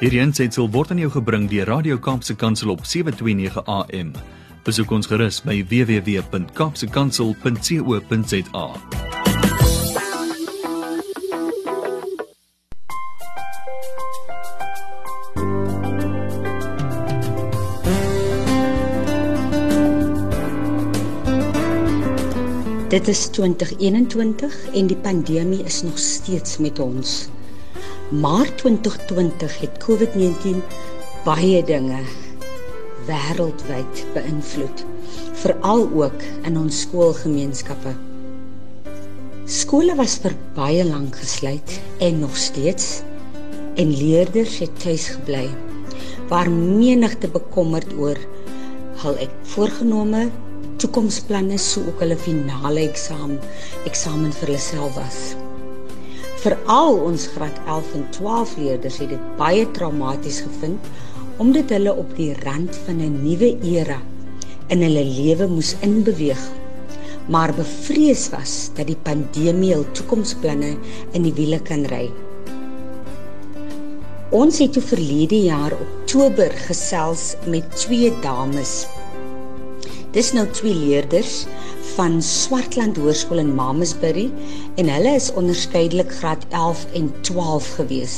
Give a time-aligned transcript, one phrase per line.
[0.00, 4.16] Hierdie aanseit sal word aan jou gebring deur Radio Kaapse Kansel op 7:29 AM.
[4.64, 8.66] Besoek ons gerus by www.kapsekansel.co.za.
[22.88, 27.28] Dit is 2021 en die pandemie is nog steeds met ons.
[28.10, 30.56] Maar 2020 het COVID-19
[31.24, 32.00] baie dinge
[33.06, 34.82] wêreldwyd beïnvloed,
[35.38, 37.92] veral ook in ons skoolgemeenskappe.
[39.46, 43.00] Skole was vir baie lank gesluit en nog steeds
[43.78, 45.46] en leerders het tuis gebly.
[46.28, 48.18] Waar menigte bekommerd oor
[49.04, 50.26] hul ek voorgenome
[50.82, 53.38] toekomsplanne sou ook hulle finale eksamen
[53.86, 55.29] eksamen vir hulle self was.
[56.40, 60.86] Veral ons graad 11 en 12 leerders het dit baie traumaties gevind
[61.40, 63.98] omdat hulle op die rand van 'n nuwe era
[64.72, 66.42] in hulle lewe moes inbeweeg
[67.28, 70.72] maar bevrees was dat die pandemie hul toekomsplanne
[71.12, 72.10] in die wiele kan ry.
[74.30, 78.86] Ons het toe verlede jaar Oktober gesels met twee dames
[80.10, 81.44] Dis nou twee leerders
[82.00, 84.30] van Swartland Hoërskool in Mamasbury
[84.80, 88.14] en hulle is onderskeidelik graad 11 en 12 gewees.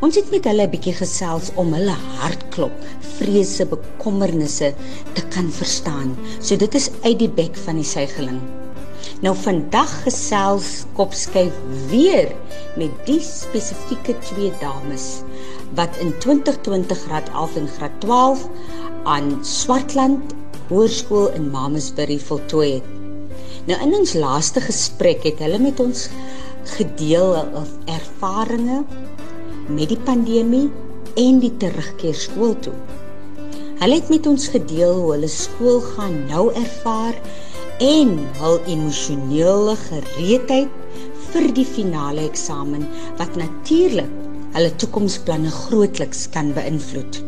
[0.00, 2.78] Ons het met hulle 'n bietjie gesels om hulle hartklop,
[3.18, 4.72] vrese, bekommernisse
[5.12, 6.16] te kan verstaan.
[6.40, 8.40] So dit is uit die bek van die suigeling.
[9.20, 11.52] Nou vandag gesels Kopskyf
[11.92, 12.32] weer
[12.76, 15.20] met die spesifieke twee dames
[15.74, 18.48] wat in 2020 graad 11 en graad 12
[19.04, 20.32] aan Swartland
[20.68, 22.95] hoërskool in Mamasbury voltooi het.
[23.66, 26.04] Nou in ons laaste gesprek het hulle met ons
[26.76, 28.92] gedeel hul ervarings
[29.66, 30.68] met die pandemie
[31.18, 32.74] en die terugkeer skool toe.
[33.80, 37.18] Hulle het met ons gedeel hoe hulle skool gaan nou ervaar
[37.82, 42.86] en hul emosionele gereedheid vir die finale eksamen
[43.18, 44.12] wat natuurlik
[44.54, 47.18] hulle toekomsplanne grootliks kan beïnvloed.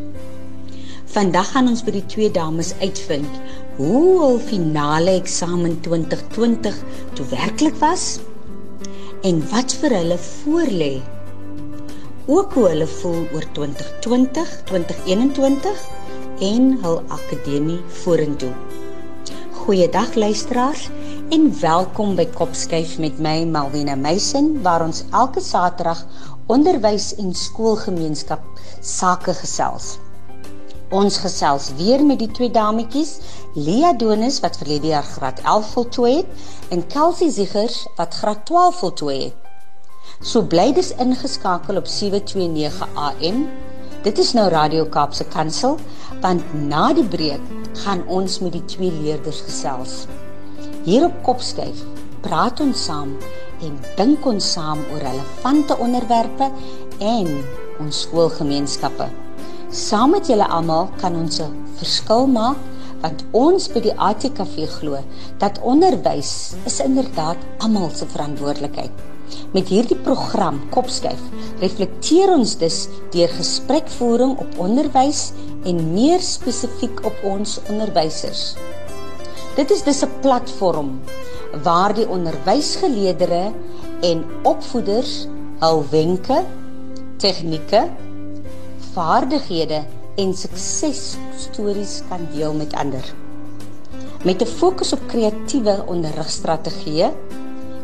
[1.19, 3.43] Vandag gaan ons by die twee dames uitvind
[3.79, 6.79] hoe hul finale eksamen 2020
[7.15, 8.07] toe werklik was
[9.29, 10.97] en wat vir hulle voorlê.
[12.27, 15.85] Ook hoe hulle voel oor 2020, 2021
[16.49, 18.51] en hul akademie vorentoe.
[19.61, 20.89] Goeiedag luisteraars
[21.31, 26.03] en welkom by Kopskuif met my Malvina Meisen waar ons elke Saterdag
[26.51, 28.43] onderwys en skoolgemeenskap
[28.83, 29.99] sake gesels.
[30.89, 33.19] Ons gesels weer met die twee dametjies,
[33.53, 38.79] Lia Donis wat verlede jaar graad 11 voltooi het en Kelsey Ziegers wat graad 12
[38.79, 39.35] voltooi het.
[40.25, 43.45] So bly dis ingeskakel op 729 AM.
[44.03, 45.77] Dit is nou Radio Kaapse Kansel,
[46.25, 47.45] want na die breek
[47.85, 50.07] gaan ons met die twee leerders gesels.
[50.89, 51.85] Hier op Kopskyf
[52.25, 53.13] praat ons saam
[53.61, 56.49] en dink ons saam oor relevante onderwerpe
[56.99, 57.35] en
[57.77, 59.28] ons skoolgemeenskappe.
[59.69, 62.57] Saam met julle almal kan ons 'n verskil maak
[63.03, 64.97] want ons by die ATKV glo
[65.39, 68.91] dat onderwys is inderdaad almal se verantwoordelikheid.
[69.53, 71.21] Met hierdie program Kopskuif
[71.61, 75.33] reflekteer ons dus deur gesprekvoering op onderwys
[75.65, 78.57] en meer spesifiek op ons onderwysers.
[79.57, 81.01] Dit is dus 'n platform
[81.63, 83.53] waar die onderwysgeleerders
[84.01, 85.29] en opvoeders
[85.61, 86.45] hul wenke,
[87.19, 88.08] tegnieke
[88.95, 89.83] vaardighede
[90.19, 93.05] en suksesstories kan deel met ander.
[94.25, 97.13] Met 'n fokus op kreatiewe onderrigstrategieë,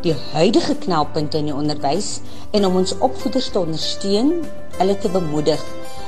[0.01, 2.19] die huidige knelpunte in die onderwys
[2.51, 4.43] en om ons opvoeders te ondersteun,
[4.77, 5.63] hulle te bemoedig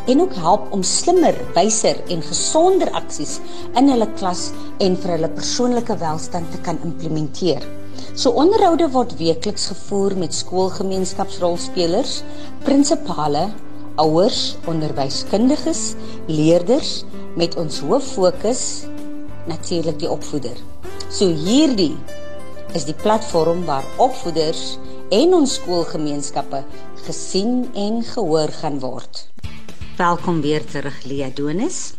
[0.07, 3.40] en ook help om slimmer, wyser en gesonder aksies
[3.75, 7.66] in hulle klas en vir hulle persoonlike welstand te kan implementeer.
[8.13, 12.22] So onderhoude word weekliks gevoer met skoolgemeenskapsrolspelers,
[12.63, 13.48] prinsipale
[13.97, 15.95] ouers, onderwyskundiges,
[16.29, 17.03] leerders
[17.38, 18.61] met ons hoof fokus
[19.49, 20.57] natuurlik die opvoeder.
[21.09, 21.95] So hierdie
[22.77, 24.77] is die platform waar opvoeders
[25.13, 26.63] en ons skoolgemeenskappe
[27.07, 29.27] gesien en gehoor gaan word.
[29.97, 31.95] Welkom weer terug Lia Donis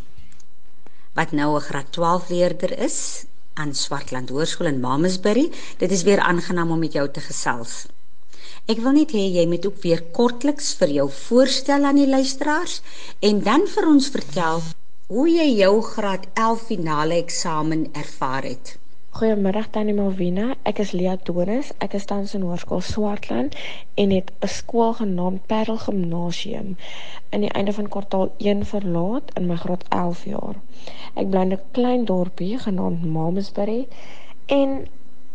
[1.19, 3.25] wat nou 'n graad 12 leerder is
[3.55, 5.51] aan Swartland Hoërskool in Mamasbury.
[5.79, 7.87] Dit is weer aangenaam om met jou te gesels.
[8.69, 12.75] Ek wil net hê jy moet ook weer kortliks vir jou voorstel aan die luisteraars
[13.29, 14.61] en dan vir ons vertel
[15.15, 18.75] hoe jy jou graad 11 finale eksamen ervaar het.
[19.17, 20.51] Goeiemiddag Tannie Malvina.
[20.69, 21.71] Ek is Lia Donis.
[21.87, 23.57] Ek is tans in Hoërskool Swartland
[24.05, 26.77] en het 'n skool genaamd Parel Gimnasium
[27.33, 30.61] in die einde van kwartaal 1 verlaat in my graad 11 jaar.
[31.17, 33.89] Ek bly in 'n klein dorpie genaamd Mamasbury
[34.47, 34.89] en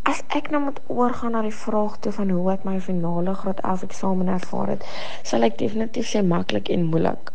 [0.10, 3.62] as ek nou moet oorgaan na die vraag toe van hoe ek my finale graad
[3.64, 4.84] 11 eksamen ervaar het,
[5.24, 7.32] sal ek definitief sê maklik en moeilik.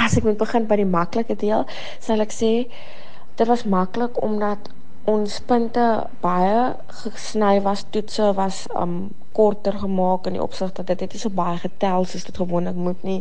[0.00, 1.66] As ek moet begin by die maklike deel,
[2.00, 2.52] sal ek sê
[3.36, 4.70] dit was maklik omdat
[5.04, 5.84] ons punte
[6.22, 6.60] baie
[7.02, 11.32] gesny was toetse was um korter gemaak in die opsig dat dit net nie so
[11.40, 13.18] baie getel soos dit gewoonlik moet nie.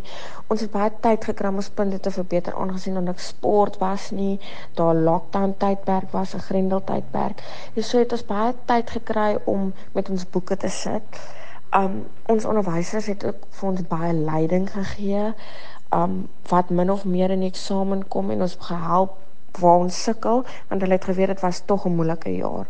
[0.54, 4.12] Ons het baie tyd gekry om ons punte te verbeter aangesien dat ek sport was
[4.16, 4.38] nie,
[4.78, 7.44] daar lockdown tydperk was, 'n grendel tydperk.
[7.76, 11.20] Dus so het ons baie tyd gekry om met ons boeke te sit.
[11.74, 15.34] Um ons onderwysers het ook vir ons baie leiding gegee.
[15.92, 19.18] Um wat min of meer in die eksamen kom en ons gehelp
[19.60, 22.68] waar ons sukkel want hulle het geweet dit was tog 'n moeilike jaar.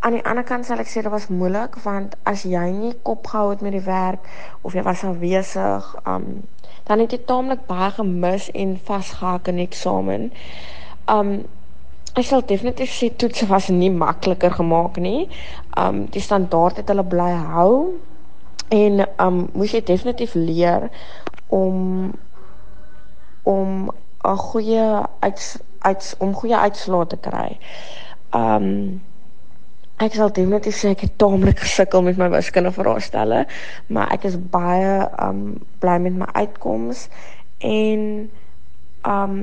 [0.00, 3.26] Aan die ander kant sal ek sê dit was moeilik want as jy nie kop
[3.26, 4.28] gehou het met die werk
[4.62, 6.42] of jy was afwesig, um
[6.84, 10.32] dan het jy taamlik baie gemis en vasgehak in eksamen.
[11.06, 11.32] Um
[12.14, 15.28] ek sal definitief sê toetse was nie makliker gemaak nie.
[15.76, 17.74] Um die standaard het hulle bly hou
[18.68, 20.90] en um moes jy definitief leer
[21.48, 22.12] om
[23.42, 23.90] om
[24.24, 27.58] 'n goeie uit uit om goeie uitslae te kry.
[28.36, 29.00] Um
[29.98, 33.46] ek sal definitief sê ek het taamlik gesukkel met my wiskunde vraestelle,
[33.90, 37.08] maar ek is baie um bly met my uitkoms
[37.66, 38.04] en
[39.02, 39.40] um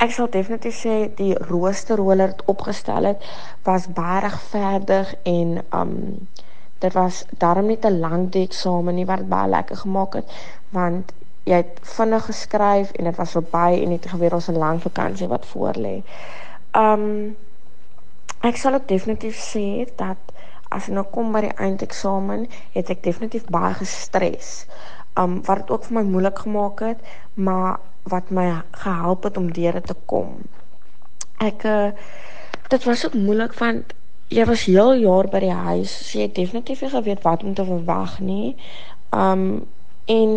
[0.00, 3.24] ek sal definitief sê die roosterroller het opgestel het
[3.68, 5.94] was baie regverdig en um
[6.80, 10.36] dit was daarom nie te lank die eksamen nie wat baie lekker gemaak het
[10.74, 11.12] want
[11.50, 15.28] jy het vinnig geskryf en dit was verby en het geweet ons 'n lang vakansie
[15.28, 15.96] wat voor lê.
[16.72, 17.36] Um
[18.40, 20.16] ek sal ook definitief sê dat
[20.68, 24.66] as ek nou kom by die eindeksamen, het ek definitief baie gestres.
[25.18, 26.98] Um wat dit ook vir my moeilik gemaak het,
[27.34, 30.36] maar wat my gehelp het om deur dit te kom.
[31.38, 31.90] Ek uh
[32.68, 33.94] dit was ook moeilik want
[34.28, 37.54] jy was heel jaar by die huis, so jy het definitief nie geweet wat om
[37.54, 38.56] te verwag nie.
[39.10, 39.66] Um
[40.10, 40.30] en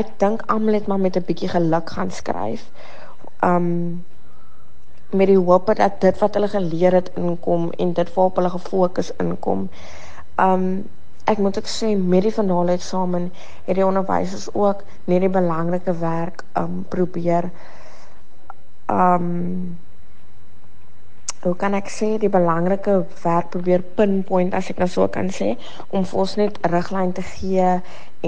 [0.00, 2.62] ek dink almal het maar met 'n bietjie geluk gaan skryf.
[3.50, 4.04] Um
[5.10, 9.12] met die hoop dat dit wat hulle geleer het inkom en dit waarop hulle gefokus
[9.16, 9.68] inkom.
[10.36, 10.88] Um
[11.24, 13.32] ek moet ook sê met die finale eksamen
[13.64, 17.50] het die onderwysers ook net die belangrike werk um probeer
[18.86, 19.78] um
[21.42, 25.54] hoe kan ek sê die belangrike werk probeer pinpoint as ek nou so kan sê
[25.88, 27.70] om vir ons net riglyn te gee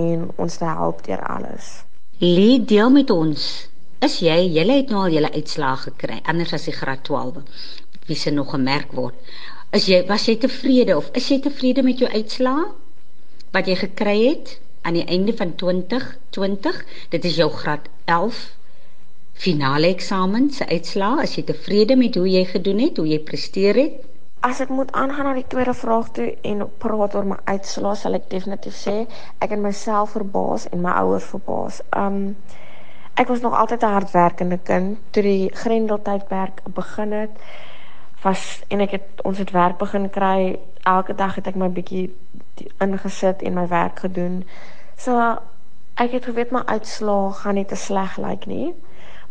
[0.00, 1.82] en ons te help deur alles.
[2.22, 3.68] Lee deel met ons.
[4.02, 7.42] Is jy julle het nou al julle uitslae gekry anders as die graad 12
[8.08, 9.14] wie se nog gemerk word.
[9.76, 12.66] Is jy was jy tevrede of is jy tevrede met jou uitslae
[13.54, 16.80] wat jy gekry het aan die einde van 2020?
[17.14, 18.40] Dit is jou graad 11
[19.32, 21.22] finale eksamen se uitslae?
[21.22, 24.00] Is jy tevrede met hoe jy gedoen het, hoe jy presteer het?
[24.42, 28.18] As ek moet aangaan na die tweede vraag toe en praat oor my uitslae, sal
[28.18, 28.96] ek definitief sê
[29.38, 31.80] ek het myself verbaas en my ouers verbaas.
[31.96, 32.36] Um
[33.20, 34.98] ek was nog altyd 'n hardwerkende kind.
[35.10, 37.30] Toe die Grendeltydperk begin het,
[38.22, 40.58] was en ek het ons het werk begin kry.
[40.82, 42.14] Elke dag het ek my bietjie
[42.78, 44.44] ingesit en my werk gedoen.
[44.96, 45.18] So
[45.94, 48.74] ek het geweet my uitslae gaan nie te sleg lyk like nie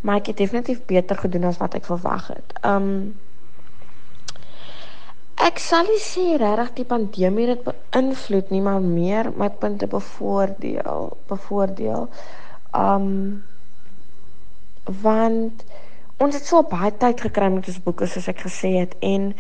[0.02, 2.56] maar ek het definitief beter gedoen as wat ek verwag het.
[2.66, 3.14] Um
[5.42, 11.16] ek sal nie sê regtig die pandemie het beïnvloed nie, maar meer my punte bevoordeel,
[11.30, 12.10] bevoordeel.
[12.78, 13.08] Um
[15.02, 15.66] want
[16.22, 19.32] ons het so baie tyd gekry met ons boeke soos ek gesê het en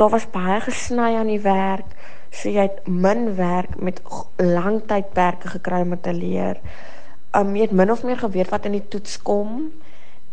[0.00, 1.88] daar was baie gesny aan die werk.
[2.30, 4.00] So jy het min werk met
[4.38, 6.60] lang tydperke gekry om te leer
[7.36, 9.70] um, jy het min of meer geweet wat in die toets kom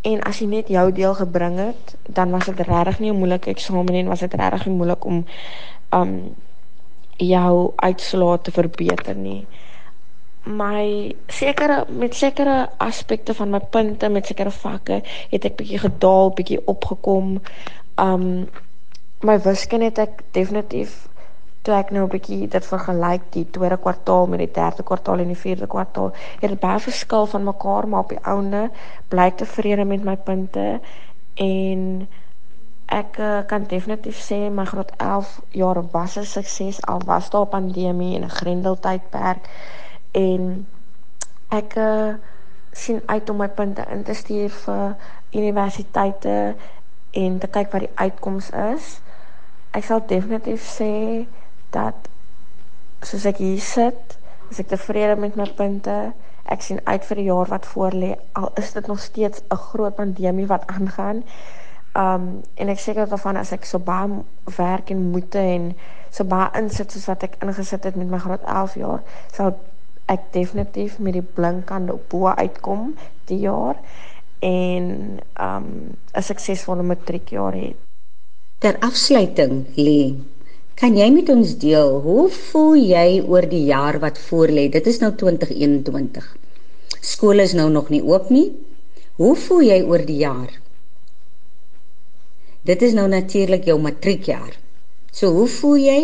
[0.08, 3.50] en as jy net jou deel gebring het, dan was dit regtig nie 'n moeilike
[3.50, 5.25] eksamen nie, was dit regtig nie moeilik om
[5.92, 6.36] um
[7.18, 9.48] jou uitslae te verbeter nie.
[10.44, 16.32] My sekere met sekere aspekte van my punte met sekere vakke het ek bietjie gedaal,
[16.32, 17.42] bietjie opgekom.
[17.96, 18.48] Um
[19.22, 21.08] my wiskunde het ek definitief
[21.67, 25.33] toe ek nou 'n bietjie dit vergelyk die tweede kwartaal met die derde kwartaal en
[25.33, 28.69] die vierde kwartaal, het dit baie verskil van mekaar, maar op die ouene
[29.12, 30.79] bly ek tevrede met my punte
[31.36, 32.07] en
[32.88, 37.45] ek uh, kan definitief sê my graad 11 jaar was 'n sukses al was daar
[37.45, 39.50] 'n pandemie en 'n grendeltydperk
[40.12, 40.67] en
[41.50, 42.13] ek uh,
[42.71, 44.95] sien uit om my punte in te stuur vir
[45.31, 46.55] universiteite
[47.12, 49.00] en te kyk wat die uitkoms is.
[49.71, 50.91] Ek sal definitief sê
[51.69, 52.09] dat
[53.01, 54.17] soos ek hier sit,
[54.51, 55.97] is ek tevrede met my punte.
[56.47, 58.13] Ek sien uit vir die jaar wat voorlê.
[58.39, 61.24] Al is dit nog steeds 'n groot pandemie wat aangaan.
[61.95, 64.24] Um en ek seker daarvan as ek so baie
[64.57, 65.75] werk en moeite en
[66.09, 69.01] so baie insit soos wat ek ingesit het met my graad 11 jaar,
[69.33, 69.57] sal
[70.05, 72.95] ek definitief met die blinkande op bo uitkom
[73.25, 73.75] die jaar
[74.39, 77.75] en um 'n suksesvolle matriekjaar het.
[78.59, 80.24] Ter afsluiting, Lee,
[80.77, 84.67] kan jy met ons deel hoe voel jy oor die jaar wat voorlê?
[84.69, 86.27] Dit is nou 2021.
[87.01, 88.51] Skole is nou nog nie oop nie.
[89.17, 90.51] Hoe voel jy oor die jaar?
[92.67, 94.53] Dit is nou natuurlik jou matriekjaar.
[95.10, 96.00] So hoe voel jy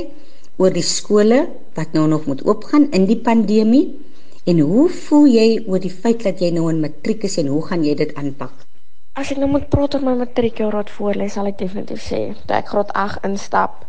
[0.57, 1.43] oor die skole
[1.77, 3.85] wat nou nog moet oopgaan in die pandemie?
[4.49, 7.61] En hoe voel jy oor die feit dat jy nou in matriek is en hoe
[7.67, 8.65] gaan jy dit aanpak?
[9.13, 12.63] As ek nou moet praat oor my matriekjaar wat voorlê, sal ek definitief sê dat
[12.63, 13.83] ek graad 8 instap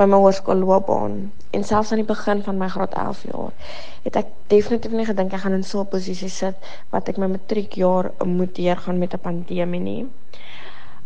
[0.00, 1.16] by my hoërskoolloopbaan
[1.56, 3.72] en selfs aan die begin van my graad 11 jaar
[4.04, 6.56] het ek definitief nie gedink ek gaan in so 'n posisie sit
[6.92, 10.06] wat ek my matriekjaar moet deurgaan met 'n pandemie nie.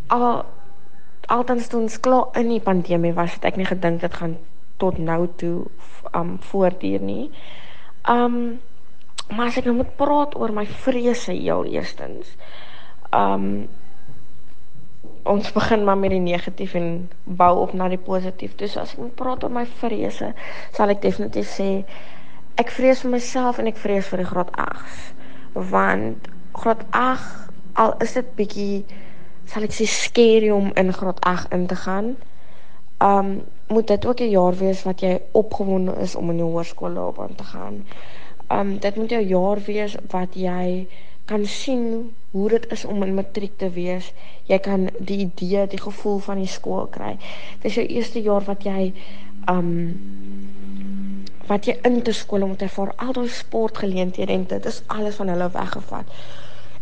[0.07, 0.45] Al
[1.27, 4.37] altens toe ons klaar in die pandemie was, het ek nie gedink dit gaan
[4.77, 5.67] tot nou toe
[6.15, 7.31] um voortduur nie.
[8.09, 8.61] Um
[9.31, 12.37] maar as ek nou moet praat oor my vrese heel eerstens.
[13.11, 13.69] Um
[15.25, 18.57] ons begin maar met die negatief en bou op na die positief.
[18.61, 20.33] Dus as ek moet praat oor my vrese,
[20.76, 21.69] sal ek definitief sê
[22.61, 25.00] ek vrees vir myself en ek vrees vir die graad 8s.
[25.73, 26.28] Want
[26.61, 28.85] graad 8 al is dit bietjie
[29.50, 32.14] sal ek sê skerry om in graad 8 in te gaan.
[33.00, 33.33] Um
[33.73, 37.45] moet dit ook 'n jaar wees wat jy opgewonde is om in die hoërskoolloopbaan te
[37.45, 37.87] gaan.
[38.52, 40.88] Um dit moet 'n jaar wees wat jy
[41.25, 44.09] kan sien hoe dit is om in matriek te wees.
[44.50, 47.12] Jy kan die idee, die gevoel van die skool kry.
[47.62, 48.91] Dit is jou eerste jaar wat jy
[49.50, 49.71] um
[51.47, 55.31] wat jy in te skool moet ervaar al daai sportgeleenthede en dit is alles van
[55.31, 56.19] hulle weggevat.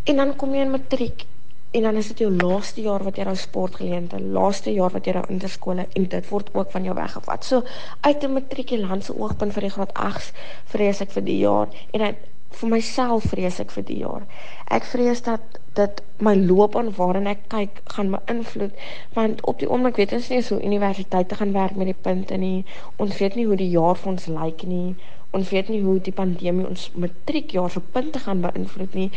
[0.09, 1.27] En dan kom jy in matriek
[1.73, 5.19] en dan is dit jou laaste jaar wat jy nou sportgeleenthede, laaste jaar wat jy
[5.19, 7.45] nou interskole en dit word ook van jou weggevat.
[7.45, 7.63] So
[8.01, 10.33] uit 'n matrikulandse oogpunt vir die graad 8
[10.73, 12.17] vrees ek vir die jaar en uit,
[12.61, 14.27] vir myself vrees ek vir die jaar.
[14.71, 18.77] Ek vrees dat dit my loopbaan waarin ek kyk gaan beïnvloed
[19.15, 22.65] want op die oomblik weet ons nie hoe universiteite gaan werk met die punte nie.
[22.97, 24.95] Ons weet nie hoe die jaar vir ons lyk nie
[25.33, 29.09] ons weet nie hoe die pandemie ons matriekjaar se punte gaan beïnvloed nie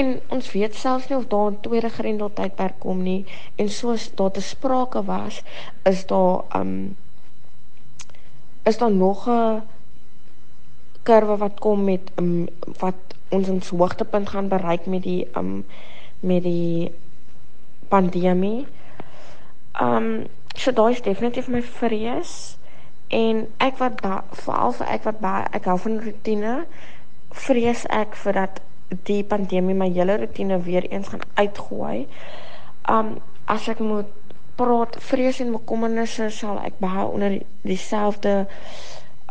[0.00, 3.24] en ons weet selfs nie of daar 'n tweede grendeltydperk kom nie
[3.56, 5.42] en soos daar te sprake was
[5.92, 6.96] is daar um
[8.72, 9.62] is daar nog 'n
[11.02, 15.64] kurwe wat kom met um, wat ons ons hoogtepunt gaan bereik met die um
[16.20, 16.92] met die
[17.88, 18.66] pandemie.
[19.80, 22.56] Um so daai is definitief my vrees.
[23.08, 24.02] En ek wat
[24.42, 26.56] veral vir ek wat baie ek hou van rotine,
[27.46, 28.60] vrees ek vir dat
[29.06, 32.06] die pandemie my hele rotine weer eens gaan uitgooi.
[32.90, 33.18] Um
[33.50, 34.10] as ek moet
[34.60, 38.44] praat vrees en bekommernisse sal ek baie onder dieselfde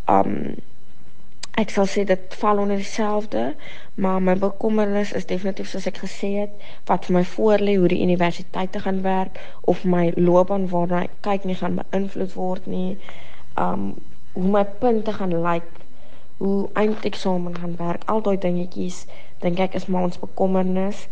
[0.10, 0.58] um
[1.60, 3.56] ek sal sê dit val onder dieselfde,
[4.00, 6.54] maar my bekommernis is definitief soos ek gesê het,
[6.88, 9.42] wat vir my voorlê hoe die universiteite gaan werk
[9.74, 12.96] of my loopbaan waarna ek kyk nie gaan beïnvloed word nie
[13.60, 13.92] um
[14.38, 15.88] hoe my punte gaan lyk, like,
[16.40, 19.02] hoe eindeksamen gaan werk, al daai dingetjies
[19.44, 21.08] dink ek is maar ons bekommernis.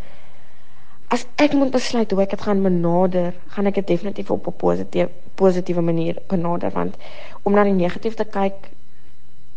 [1.12, 4.56] As ek moet besluit hoe ek dit gaan benader, gaan ek dit definitief op 'n
[4.64, 6.96] positiewe positiewe manier benader want
[7.44, 8.72] om na die negatief te kyk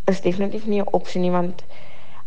[0.05, 1.63] is definitief nie 'n opsie nie want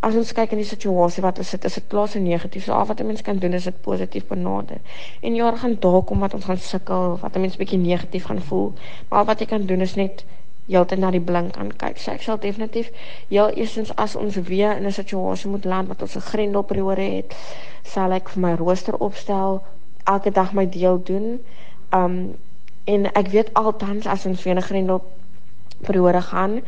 [0.04, 2.64] as ons kyk in die situasie wat ons sit, is dit plaas en negatief.
[2.64, 4.80] So al wat 'n mens kan doen is dit positief benader.
[5.20, 8.42] En jare gaan daar kom wat ons gaan sukkel, wat 'n mens bietjie negatief gaan
[8.42, 8.72] voel.
[9.08, 10.24] Maar al wat jy kan doen is net
[10.66, 11.98] heeltyd na die blink aan kyk.
[11.98, 12.90] So ek sal definitief
[13.28, 17.36] heel eerstens as ons weer in 'n situasie moet land wat ons 'n grendelperiode het,
[17.82, 19.62] sal ek vir my rooster opstel,
[20.04, 21.40] elke dag my deel doen.
[21.92, 22.36] Um
[22.84, 26.62] en ek weet altans as ons weer 'n grendelperiode gaan,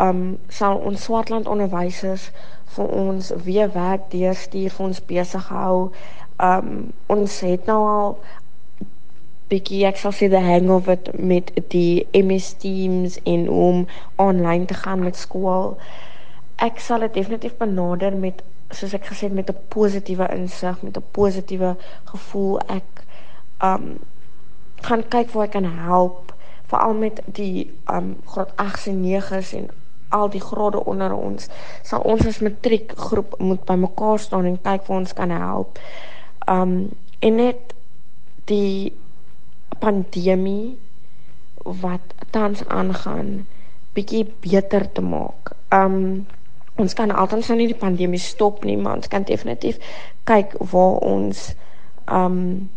[0.00, 2.30] um sal ons Swartland onderwysers
[2.76, 5.90] vir ons weer werk deurstuur vir ons besig hou.
[6.40, 8.14] Um ons het nou al
[9.52, 13.84] bietjie ek sal sê the hang of it met die MS Teams en om
[14.16, 15.76] online te gaan met skool.
[16.56, 18.40] Ek sal dit definitief benader met
[18.72, 22.60] soos ek gesê het met 'n positiewe insig, met 'n positiewe gevoel.
[22.68, 23.04] Ek
[23.60, 23.98] um
[24.82, 26.32] gaan kyk waar ek kan help
[26.66, 29.68] veral met die um graad 8s en 9s en
[30.12, 31.48] al die grade onder ons
[31.88, 35.80] sal ons as matriekgroep moet bymekaar staan en kyk waar ons kan help.
[36.48, 36.92] Um
[37.22, 37.74] en net
[38.50, 38.92] die
[39.78, 40.76] pandemie
[41.62, 43.46] wat tans aangaan
[43.94, 45.54] bietjie beter te maak.
[45.70, 46.26] Um
[46.80, 49.78] ons kan altyd nou nie die pandemie stop nie, maar ons kan definitief
[50.28, 51.52] kyk waar ons
[52.08, 52.70] um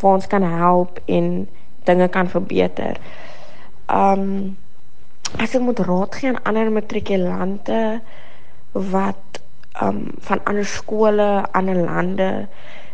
[0.00, 1.48] waar ons kan help en
[1.88, 3.00] dinge kan verbeter.
[3.88, 4.56] Um
[5.34, 7.80] as ek moet raad gee aan ander matrikulante
[8.72, 9.40] wat
[9.82, 12.30] um van ander skole, ander lande,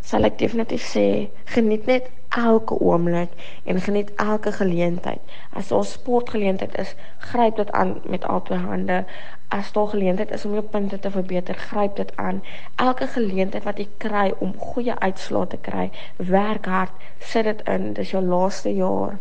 [0.02, 1.06] sal ek definitief sê
[1.54, 3.30] geniet net elke oomblik
[3.68, 5.20] en geniet elke geleentheid.
[5.52, 9.04] As daar sportgeleentheid is, gryp dit aan met al twee hande.
[9.48, 12.42] As daar geleentheid is om jou punte te verbeter, gryp dit aan.
[12.76, 17.92] Elke geleentheid wat jy kry om goeie uitslae te kry, werk hard, sit dit in.
[17.92, 19.20] Dis jou laaste jaar.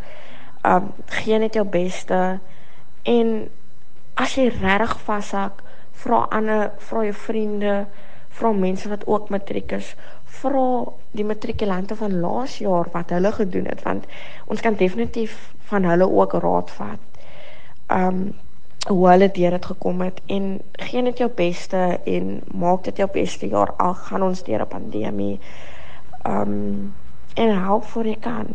[0.65, 2.39] Um gee net jou beste
[3.03, 3.49] en
[4.15, 5.63] as jy regtig vashak,
[6.03, 7.85] vra ander, vra jou vriende,
[8.29, 9.95] vra mense wat ook matriek is,
[10.41, 14.07] vra die matrikulante van laas jaar wat hulle gedoen het want
[14.45, 15.35] ons kan definitief
[15.71, 17.21] van hulle ook raad vat.
[17.91, 18.31] Um
[18.89, 20.45] hoe hulle deur dit gekom het en
[20.87, 24.67] gee net jou beste en maak dit jou beste jaar al gaan ons deur 'n
[24.67, 25.39] pandemie.
[26.25, 26.93] Um
[27.35, 28.47] en help vir jy kan.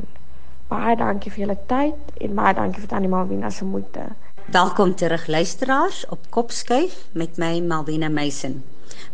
[0.68, 4.08] Baie dankie vir julle tyd en baie dankie vir Tannie Malvina se moeite.
[4.46, 8.60] Welkom terug luisteraars op Kopskuif met my Malvina Meisen.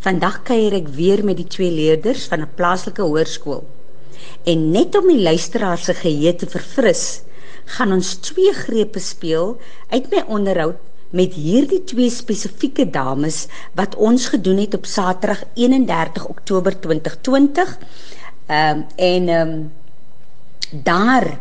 [0.04, 3.62] Vandag kuier ek weer met die twee leerders van 'n plaaslike hoërskool.
[4.44, 7.22] En net om die luisteraars se geheue te verfris,
[7.64, 9.56] gaan ons twee grepe speel
[9.88, 10.76] uit my onderhoud
[11.10, 17.78] met hierdie twee spesifieke dames wat ons gedoen het op Saterdag 31 Oktober 2020.
[18.46, 19.72] Ehm um, en ehm um,
[20.84, 21.38] daar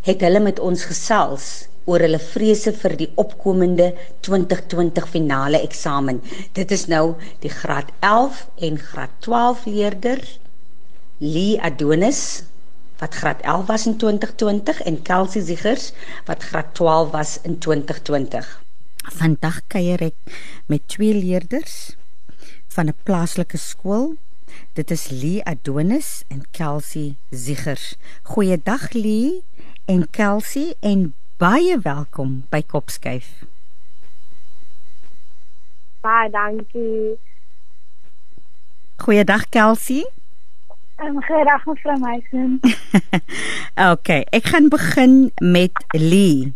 [0.00, 3.90] het hulle met ons gesels oor hulle vrese vir die opkomende
[4.26, 6.20] 2020 finale eksamen.
[6.54, 10.38] Dit is nou die graad 11 en graad 12 leerders.
[11.18, 12.22] Lee Adonis
[13.00, 15.90] wat graad 11 was in 2020 en Kelsey Ziegers
[16.28, 18.48] wat graad 12 was in 2020.
[19.16, 20.34] Vandag kuier ek
[20.68, 21.96] met twee leerders
[22.76, 24.14] van 'n plaaslike skool.
[24.74, 27.96] Dit is Lee Adonis en Kelsey Ziegers.
[28.22, 29.42] Goeiedag Lee
[29.86, 33.28] en Kelsey en baie welkom by Kopskuif.
[36.04, 37.16] Baie dankie.
[39.00, 40.02] Goeiedag Kelsey.
[41.00, 42.58] Um, goeiedag mevrou Meisen.
[43.92, 46.52] okay, ek gaan begin met Lee.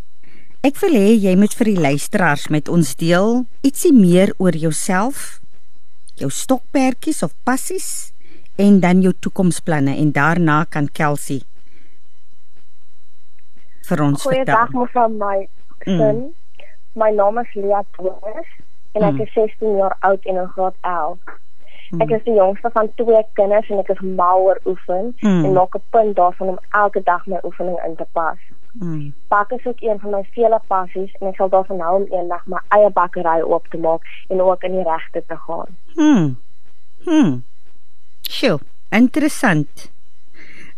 [0.61, 5.41] Ek wil hê jy moet vir die luisteraars met ons deel ietsie meer oor jouself,
[6.21, 8.13] jou stokperdjies of passies
[8.61, 11.41] en dan jou toekomsplanne en daarna kan Kelsey
[13.89, 14.67] vir ons Goeiedag, vertel.
[14.67, 15.49] Goeiedag mevrou my
[15.85, 16.21] sin.
[16.21, 16.33] Mm.
[16.95, 18.51] My naam is Lia Thomas
[18.95, 19.21] en ek mm.
[19.21, 21.19] is 16 jaar oud en in graad 11.
[21.91, 22.03] Mm.
[22.05, 25.45] Ek is die jongste van twee kinders en ek is mal oor oefen mm.
[25.45, 28.39] en maak 'n punt daarvan om elke dag my oefening in te pas.
[28.73, 29.15] Mm.
[29.29, 32.47] Bak is ook een van my vele passies en ek sal daarvan hou om eendag
[32.47, 35.71] my eie bakkery oop te maak en ook in die regte te gaan.
[35.95, 36.29] Hm.
[37.05, 37.35] Hm.
[38.21, 38.59] Sjoe,
[38.91, 39.91] interessant.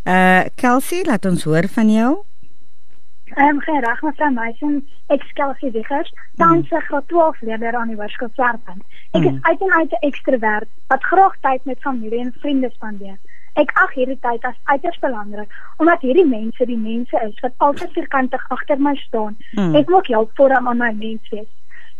[0.04, 2.12] Uh Kelsey, laat ons hoor van jou.
[3.37, 4.77] Ehm um, gereg mevrou Meisen,
[5.12, 8.81] ek skel sy wiggers, tans se graad 12 leerder aan die Hoërskool Swartland.
[9.12, 9.27] Ek mm.
[9.29, 13.18] is uit en uit 'n ekstrovert wat graag tyd met familie en vriende spandeer.
[13.61, 17.92] Ek ag hierdie tyd as uiters belangrik omdat hierdie mense die mense is wat altyd
[17.92, 19.37] vierkantig agter my staan.
[19.53, 19.75] Mm.
[19.83, 21.53] Ek moet help vorm aan my menswees.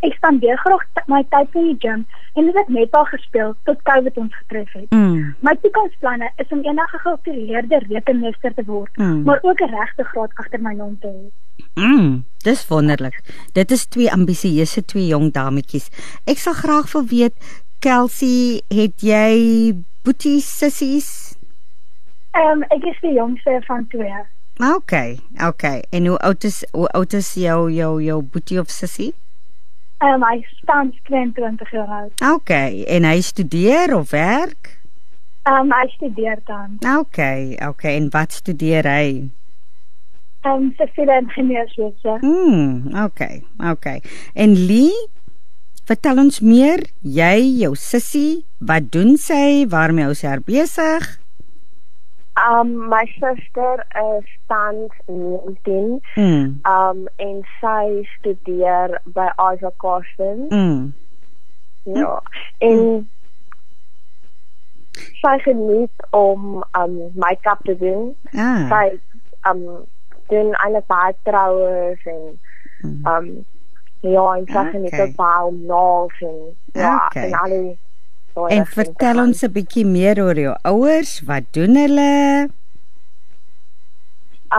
[0.07, 2.05] Ek spandeer graag my tyd in die gym
[2.37, 4.91] en dit het net al gespeel tot COVID ons getref het.
[4.95, 5.35] Mm.
[5.47, 9.23] My toekomsplanne is om eendag 'n geïntegreerde rekenmeester te word, mm.
[9.23, 11.27] maar ook 'n regte graad agter my naam te hê.
[11.75, 13.21] Mm, dis wonderlik.
[13.53, 15.91] Dit is twee ambisieuse twee jong dametjies.
[16.25, 17.35] Ek sal graag wil weet,
[17.79, 21.37] Kelsey, het jy boetie sissies?
[22.33, 24.23] Ehm um, ek is die jongste van twee.
[24.57, 24.93] OK,
[25.45, 25.63] OK.
[25.91, 28.71] En hoe oud is hoe oud is jou jou jou boetie of
[29.99, 30.15] sissie?
[30.15, 32.13] Um, hy staan 22 jaar oud.
[32.35, 34.79] Okay, en hy studeer of werk?
[35.49, 36.79] Um, hy studeer dan.
[36.99, 39.31] Okay, okay, en wat studeer hy?
[40.47, 42.19] Um, siviele ingenieurswese.
[42.21, 44.01] Hmm, okay, okay.
[44.35, 44.95] En Lee,
[45.87, 51.26] vertel ons meer, jy, jou sussie, wat doen sy, waarmee is sy besig?
[52.37, 56.01] Um my suster is tans 19.
[56.17, 56.61] Mm.
[56.65, 60.47] Um en sy studeer by Isaac Carson.
[60.51, 60.93] Mm.
[61.85, 62.21] Ja.
[62.59, 63.09] En mm.
[65.23, 68.15] sy geniet om um make-up te doen.
[68.35, 68.69] Ah.
[68.69, 69.01] Sy
[69.49, 69.65] um
[70.29, 72.39] doen alle baie troues en
[72.83, 73.07] mm.
[73.07, 73.47] um
[74.01, 74.71] ja, en sy okay.
[74.71, 76.39] geniet ook baie om naals en
[76.73, 77.31] ja, okay.
[77.31, 77.79] en
[78.37, 81.21] alle En vertel ons 'n bietjie meer oor jou ouers.
[81.27, 82.49] Wat doen hulle?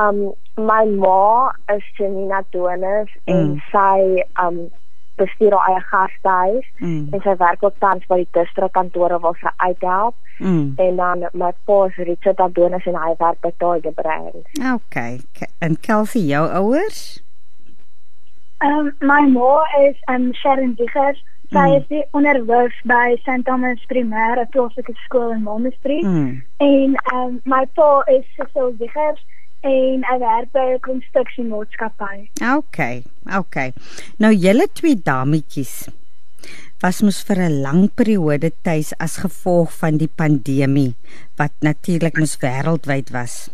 [0.01, 3.33] Um my ma is Janina Donis mm.
[3.33, 4.69] en sy um
[5.17, 7.13] bestuur haar eie gastehuis mm.
[7.13, 10.15] en sy werk ook tans by die distrikkantore waar sy uithelp.
[10.37, 10.73] Mm.
[10.77, 14.43] En dan my pa is Richard Donis en hy werk by Tiger Brand.
[14.73, 15.21] Okay.
[15.59, 17.21] En Kelsey, jou ouers?
[18.65, 21.23] Um my ma is um Sharon Diggers.
[21.47, 21.75] Sy mm.
[21.79, 26.01] is die onderwys by St Thomas Primêre Plaaslike Skool in Malmesbury.
[26.03, 26.41] Mm.
[26.63, 29.23] En um my pa is Cecil Diggers
[29.67, 32.27] en hy werk by 'n konstruksiemaatskappy.
[32.57, 33.03] Okay.
[33.39, 33.73] Okay.
[34.19, 35.87] Nou julle twee dametjies
[36.83, 40.93] was mos vir 'n lang periode tuis as gevolg van die pandemie
[41.37, 43.49] wat natuurlik mos wêreldwyd was.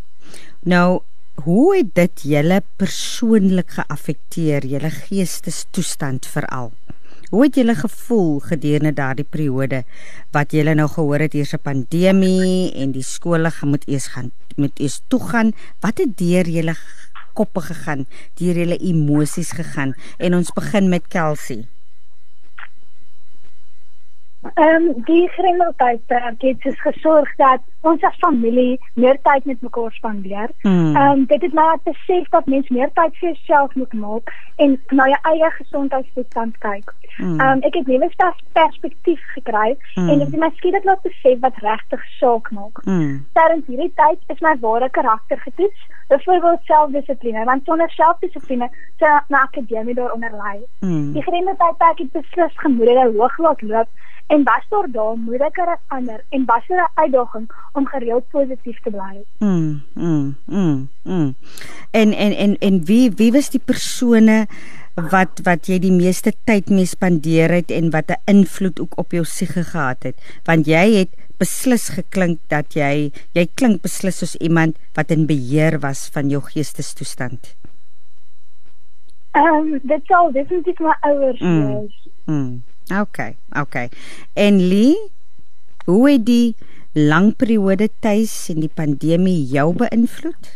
[0.65, 1.01] Nou,
[1.45, 6.71] hoe het dit julle persoonlik geaffekteer, julle geestestoestand veral?
[7.33, 9.79] Hoe het julle gevoel gedurende daardie periode
[10.35, 14.79] wat julle nou gehoor het hier's 'n pandemie en die skole moet eers gaan moet
[14.79, 15.51] eers toe gaan?
[15.81, 16.75] Wat het deur julle
[17.33, 18.05] koppe gegaan?
[18.37, 19.95] Deur julle emosies gegaan?
[20.17, 21.65] En ons begin met Kelsey.
[24.43, 29.91] Ehm um, die grendeltydperk het dus gesorg dat ons as familie meer tyd met mekaar
[29.91, 30.49] spandeer.
[30.61, 30.95] Hmm.
[30.95, 34.33] Ehm um, dit het my laat besef dat mens meer tyd vir jouself moet maak
[34.55, 36.93] en na jou eie gesondheidstoestand kyk.
[37.15, 37.39] Hmm.
[37.39, 38.09] Ehm um, ek het nuwe
[38.53, 40.09] perspektief gekry mm.
[40.09, 42.79] en dit het my skielik laat besef wat regtig saak maak.
[42.85, 43.25] Mm.
[43.33, 48.69] Terwyl hierdie tyd is my ware karakter getoets, byvoorbeeld selfdissipline, want sonder selfdissipline
[49.01, 50.55] sou na akademie daaronder lê.
[50.79, 51.11] Mm.
[51.13, 54.01] Die grendeltydperk het beslis gemoedere hoog laat loop
[54.33, 58.79] En was daar daar moeiliker as ander en was daar 'n uitdaging om gereeld positief
[58.81, 59.15] te bly?
[59.37, 61.35] Mm, mm, mm, mm.
[61.91, 64.47] En en en en wie wie was die persone
[64.95, 69.11] wat wat jy die meeste tyd mee spandeer het en wat 'n invloed ook op
[69.11, 70.17] jou siege gehad het?
[70.43, 75.79] Want jy het beslis geklink dat jy jy klink beslis soos iemand wat in beheer
[75.79, 77.55] was van jou geestestoestand.
[79.31, 82.07] Ehm um, dit sou definitief my ouers mm, wees.
[82.25, 82.63] Mm.
[82.91, 83.89] Okay, okay.
[84.33, 85.11] En Lee,
[85.85, 86.55] hoe het die
[86.93, 90.51] lang periode tuis en die pandemie jou beïnvloed?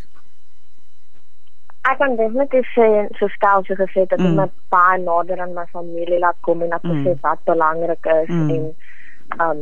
[1.88, 4.36] Ek kan definitief sê so stel so gesê dat mm.
[4.36, 7.06] my pa nader aan my familie laat kom en dat mm.
[7.06, 8.50] sê wat belangrik is mm.
[8.56, 8.66] en
[9.48, 9.62] um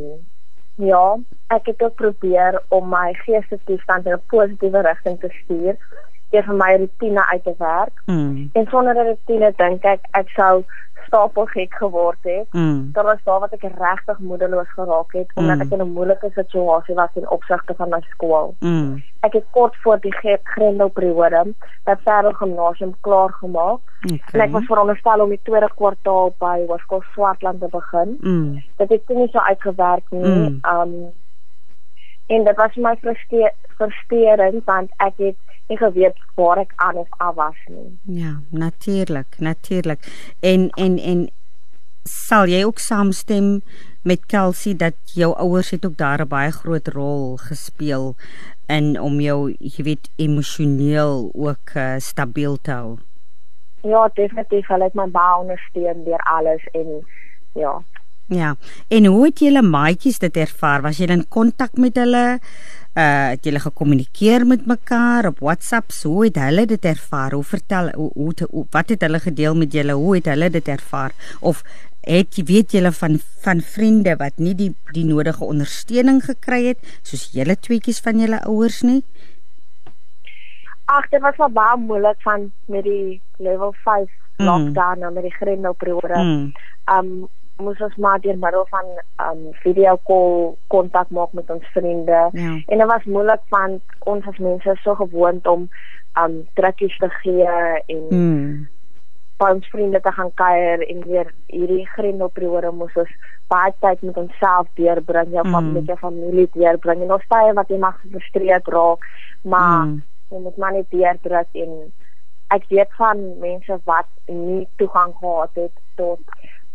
[0.76, 1.16] ja,
[1.54, 5.76] ek het ook probeer om my geestesstoestand in 'n positiewe rigting te stuur
[6.30, 8.02] deur vir my rotine uit te werk.
[8.06, 8.50] Mm.
[8.52, 10.64] En sonder 'n rotine dink ek ek sou
[11.06, 12.46] stapel gek geword het.
[12.52, 12.88] Mm.
[12.92, 15.62] Daar was daar wat ek regtig moedeloos geraak het omdat mm.
[15.62, 18.54] ek in 'n moeilike situasie was in opsigte van my skool.
[18.60, 19.02] Mm.
[19.20, 21.42] Ek het kort voor die grendelperiode
[21.84, 23.80] by Parel Gimnasium klaar gemaak.
[24.04, 24.20] Okay.
[24.32, 28.18] En ek was veronderstel om die tweede kwartaal by Hoërskool Swartland te begin.
[28.20, 28.62] Mm.
[28.76, 30.24] Dit het nie so uitgewerk nie.
[30.24, 30.60] Mm.
[30.74, 31.12] Um
[32.26, 32.96] en dit was my
[33.76, 35.36] frustrerend want ek het
[35.68, 37.98] nie geweet waar ek aan of af was nie.
[38.02, 40.00] Ja, natuurlik, natuurlik.
[40.40, 41.28] En en en
[42.06, 43.60] sal jy ook saamstem
[44.02, 48.14] met Kelsey dat jou ouers het ook daar 'n baie groot rol gespeel
[48.66, 52.98] in om jou, jy weet, emosioneel ook uh, stabiel te hou?
[53.82, 54.66] Ja, definitief.
[54.66, 57.06] Hulle het my baie ondersteun deur alles en
[57.52, 57.82] ja.
[58.28, 58.56] Ja.
[58.88, 60.82] En hoe het julle maatjies dit ervaar?
[60.82, 62.40] Was jy in kontak met hulle?
[62.96, 65.92] uh het julle gekommunikeer met mekaar op WhatsApp?
[66.02, 67.32] Hoe het hulle dit ervaar?
[67.32, 69.92] Hoe vertel hoe, hoe, hoe wat het hulle gedeel met julle?
[69.92, 71.12] Hoe het hulle dit ervaar?
[71.40, 71.62] Of
[72.00, 76.78] het jy weet julle van van vriende wat nie die die nodige ondersteuning gekry het
[77.02, 79.02] soos julle tweetjies van julle ouers nie?
[80.86, 84.46] Ag, dit was wel baie moeilik van met die level 5 mm.
[84.46, 85.02] lockdown mm.
[85.02, 86.16] en met die grendelperiode.
[86.16, 86.52] Mm.
[86.86, 88.88] Um moes ons maar deur middel van
[89.26, 92.28] um video call kontak maak met ons vriende.
[92.32, 92.54] Ja.
[92.66, 95.68] En dit was moeilik want ons as mense is so gewoond om
[96.20, 97.46] um drukkies te gee
[97.86, 98.66] en mm.
[99.40, 103.14] by ons vriende te gaan kuier en weer hierdie grendelperiode moes ons
[103.48, 105.72] baie tyd met onsself deurbring, jou mm.
[105.72, 107.04] met jou familie deurbring.
[107.04, 109.08] En ons tye wat jy mag gefrustreerd raak,
[109.44, 109.96] maar mm.
[110.34, 111.72] jy moet maar net deurdruk en
[112.54, 116.20] ek weet van mense wat nie toegang gehad het tot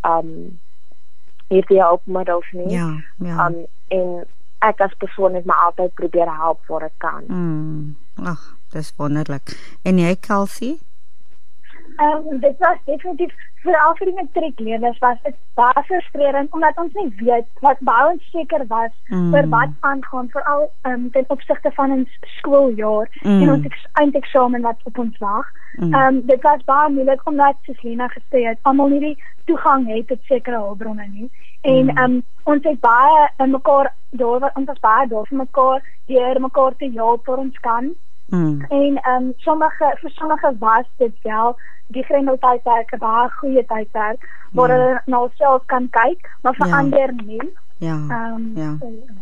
[0.07, 0.59] um
[1.51, 2.69] hierdie hulpmiddels nie.
[2.73, 2.87] Ja,
[3.23, 3.47] ja.
[3.47, 4.23] Um en
[4.63, 7.25] ek as persoon het my altyd probeer help waar ek kan.
[7.27, 8.25] Mm.
[8.31, 9.55] Ag, dis wonderlik.
[9.83, 10.77] En jy Kelsey?
[11.95, 13.31] Ehm um, dit was definitief
[13.63, 18.07] vir al vir die matriekleerders was dit baie frustrerend omdat ons nie weet wat baie
[18.13, 19.33] onseker was mm.
[19.33, 23.41] oor wat aangaan veral um, ten opsigte van ons skooljaar mm.
[23.41, 25.47] en ons eindeksamen wat op ons wag.
[25.77, 25.95] Ehm mm.
[26.01, 30.29] um, dit was baie moeilik omdat Selena gesê het almal nie die toegang het tot
[30.29, 31.29] sekere hulpbronne nie.
[31.61, 35.83] En ehm um, ons het baie in mekaar daar ons was baie daar vir mekaar
[36.05, 37.93] deur mekaar te help vir ons kan.
[38.31, 38.65] Mm.
[38.69, 44.29] En ehm um, sommige vir sommige was dit wel die grendeltydperk 'n baie goeie tydperk
[44.51, 44.75] waar mm.
[44.75, 46.77] hulle na hulself kan kyk, maar vir ja.
[46.77, 47.49] ander nie.
[47.77, 47.97] Ja.
[48.09, 48.77] Ehm um, ja.
[48.79, 49.19] Ja.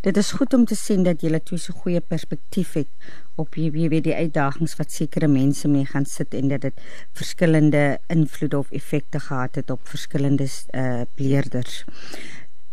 [0.00, 3.88] Dit is goed om te sien dat julle twee so goeie perspektief het op jy
[3.88, 6.80] weet die uitdagings wat sekere mense mee gaan sit en dat dit
[7.16, 11.84] verskillende invloede of effekte gehad het op verskillende uh leerders.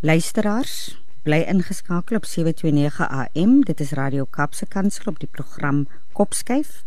[0.00, 3.58] Luisteraars, bly ingeskakel op 729 AM.
[3.68, 5.82] Dit is Radio Kapse Kansel op die program
[6.16, 6.86] Kopskyf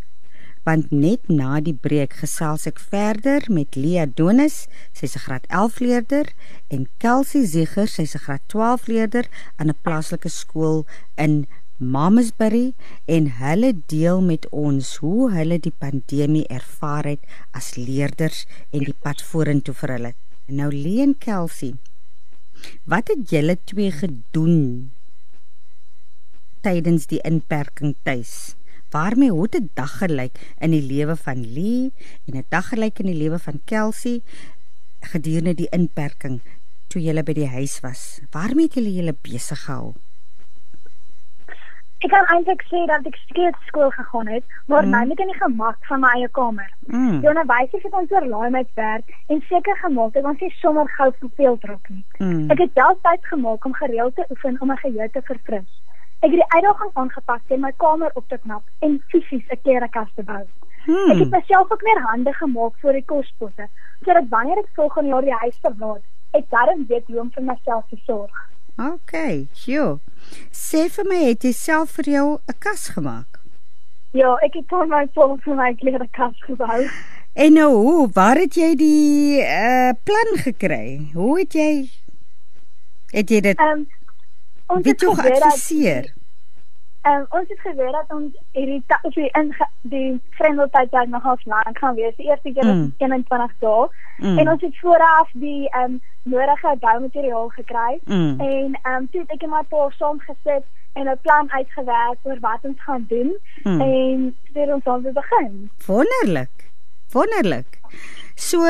[0.66, 4.66] want net na die breek gesels ek verder met Lia Donis,
[4.98, 6.26] sy's 'n graad 11 leerder
[6.70, 9.26] en Kelsey Zieger, sy's 'n graad 12 leerder
[9.58, 10.86] aan 'n plaaslike skool
[11.18, 11.46] in
[11.78, 12.74] Mamasbury
[13.06, 18.98] en hulle deel met ons hoe hulle die pandemie ervaar het as leerders en die
[19.02, 20.14] pad vorentoe vir hulle.
[20.48, 21.74] Nou Lia en Kelsey,
[22.84, 24.92] wat het julle twee gedoen
[26.62, 28.56] tydens die inperking tuis?
[28.92, 31.92] waarmee hoe 'n dag gelyk in die lewe van Lee
[32.26, 34.22] en 'n dag gelyk in die lewe van Kelsey
[35.00, 36.42] gedurende die inperking
[36.88, 38.20] toe jy by die huis was.
[38.32, 39.94] Waarmee het julle julle besig gehou?
[42.02, 44.90] Ek kan eintlik sê dat ek steeds skool gegaan het, maar mm.
[44.90, 46.70] nou net in die gemak van my eie kamer.
[46.88, 47.20] Mm.
[47.22, 51.12] Die onderwysers het ons oorlaai met werk en seker gemaak dat ons nie sommer gou
[51.20, 52.02] verveel trok nie.
[52.18, 52.50] Mm.
[52.56, 55.70] Ek het self tyd gemaak om gereeld te oefen om my geheue te verfris.
[56.22, 60.10] Ek het die uitdaging aangepak en my kamer op te knap en fisies 'n klerekas
[60.16, 60.44] te bou.
[60.86, 61.12] Hmm.
[61.12, 63.68] Ek het myself ook meer hande gemaak vir die kospotte,
[64.06, 67.86] sodat wanneer ek volgende jaar die huis verlaat, ek darm weet hoe om vir myself
[67.90, 68.50] te sorg.
[68.82, 70.00] OK, sjoe.
[70.50, 73.40] Sê vir my, het jy self vir jou 'n kas gemaak?
[74.14, 76.90] Ja, ek het van my pa vir my klerekas gebou.
[77.34, 81.12] En nou, hoe, waar het jy die uh, plan gekry?
[81.14, 81.90] Hoe het jy
[83.12, 83.86] het jy dit um,
[84.72, 86.12] ons het geadviseer.
[87.04, 89.48] Um, ons het geweet dat ons hierdie of die in
[89.82, 92.16] die grendeltyd daar nog half lank gaan wees.
[92.16, 92.94] Die eerste keer mm.
[92.98, 93.88] 21 dae
[94.18, 94.38] mm.
[94.38, 98.40] en ons het vooraf die um, nodige boumateriaal gekry mm.
[98.40, 102.40] en um, toe het ek en my pa saam gesit en 'n plan uitgewerk oor
[102.40, 103.32] wat ons gaan doen
[103.64, 103.82] mm.
[103.82, 105.72] en dit ons dan begin.
[105.86, 106.70] Wonderlik.
[107.12, 107.80] Wonderlik.
[108.36, 108.62] So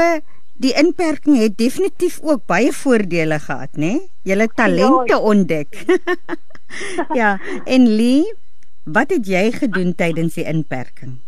[0.54, 3.80] die inperking het definitief ook baie voordele gehad, né?
[3.80, 4.10] Nee?
[4.24, 5.20] Julle talente ja.
[5.20, 5.76] ontdek.
[7.20, 8.36] ja, en Lee,
[8.84, 11.20] wat het jy gedoen tydens die inperking?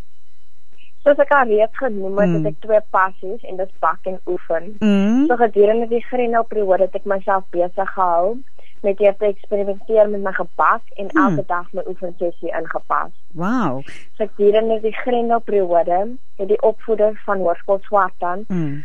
[1.04, 2.36] Soos ek al reeds genoem het, mm.
[2.40, 4.72] het ek twee passies en dit bak en oefen.
[4.80, 5.26] Mm.
[5.28, 8.38] So gedurende die grendelperiode het ek myself besig gehou
[8.84, 11.20] met hier te eksperimenteer met my gebak en mm.
[11.26, 13.12] elke dag my oefensessie ingepas.
[13.36, 13.84] Wow.
[14.16, 16.00] So gedurende die grendelperiode
[16.40, 18.82] het die opvoeder van Hoërskool Swartland mm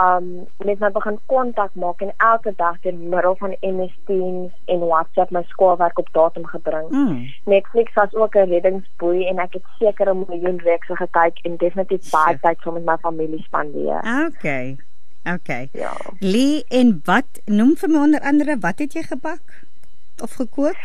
[0.00, 0.28] um
[0.64, 5.30] net nou begin kontak maak en elke dag deur middel van MS Teams en WhatsApp
[5.30, 6.88] my skoolwerk op datum gebring.
[6.90, 7.26] Mm.
[7.44, 12.10] Netflix was ook 'n reddingsboei en ek het seker 'n miljoen reekse gekyk en definitief
[12.10, 14.00] baie tyd saam met my familie spandeer.
[14.26, 14.78] Okay.
[15.34, 15.68] Okay.
[15.72, 15.92] Ja.
[16.18, 19.64] Lee en wat noem vir my onder andere wat het jy gebak
[20.22, 20.80] of gekook?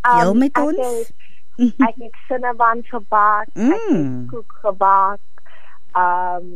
[0.00, 1.12] Deel um, met ons.
[1.56, 3.72] Het, ek het cinnamon gebak, mm.
[3.72, 5.20] ek het koek gebak.
[5.92, 6.48] Um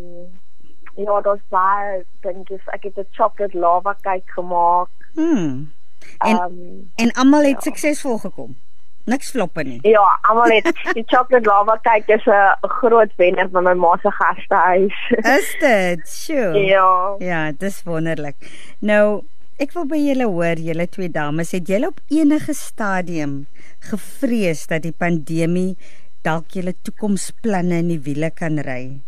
[0.97, 4.89] Ja, daar's baie dink ek ek het 'n chocolate lava cake gemaak.
[5.15, 5.71] Mm.
[6.19, 7.71] En um, en almal het ja.
[7.71, 8.57] suksesvol gekom.
[9.05, 9.79] Niks floppe nie.
[9.83, 14.11] Ja, almal het die chocolate lava cake is 'n groot wenner van my ma se
[14.11, 14.99] gastehuis.
[15.39, 16.09] Is dit?
[16.09, 16.65] Sjoe.
[16.65, 17.15] Ja.
[17.19, 18.37] Ja, dis wonderlik.
[18.79, 19.23] Nou,
[19.57, 23.47] ek wil by julle hoor, julle twee dames, het julle op enige stadium
[23.79, 25.77] gevrees dat die pandemie
[26.23, 29.01] dalk julle toekomsplanne in die wiele kan ry?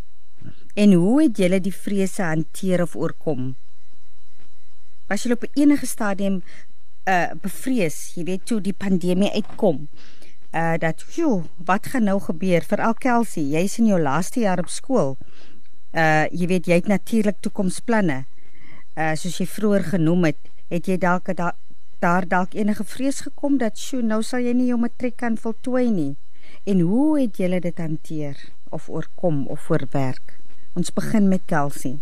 [0.79, 3.55] En hoe het julle die vrese hanteer of oorkom?
[5.09, 6.37] Was julle op enige stadium
[7.09, 9.89] uh bevrees, jy weet toe die pandemie uitkom?
[10.55, 13.43] Uh dat, "Joe, wat gaan nou gebeur vir Alkelsie?
[13.49, 15.17] Jy's in jou laaste jaar op skool."
[15.91, 18.23] Uh jy weet jy het natuurlik toekomsplanne.
[18.95, 21.55] Uh soos jy vroeër genoem het, het jy dalk da,
[21.99, 25.91] daar dalk enige vrees gekom dat, "Sjoe, nou sal jy nie jou matriek kan voltooi
[25.91, 26.15] nie."
[26.63, 28.37] En hoe het julle dit hanteer
[28.69, 30.38] of oorkom of voorwerk?
[30.73, 31.97] Ons begin met Kelsey.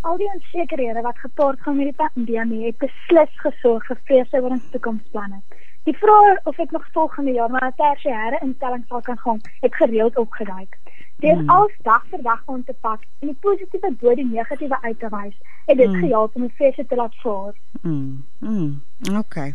[0.00, 4.56] Al die onsekerhede wat gepaard gaan met die pandemie het beslis gesorg vir vrese oor
[4.56, 5.42] ons toekomsplanne.
[5.86, 9.74] Die vraag of ek nog volgende jaar na 'n tersiêre instelling sal kan gaan, het
[9.74, 10.78] gereeld opgeduik.
[11.16, 11.50] Deur hmm.
[11.50, 15.08] als dag vir dag aan te pak en die positiewe bo die negatiewe uit te
[15.08, 16.00] wys, het dit hmm.
[16.00, 17.54] gehelp om die vrese te laat vaar.
[17.82, 18.24] Mm.
[18.38, 18.82] Mm.
[19.18, 19.54] Okay.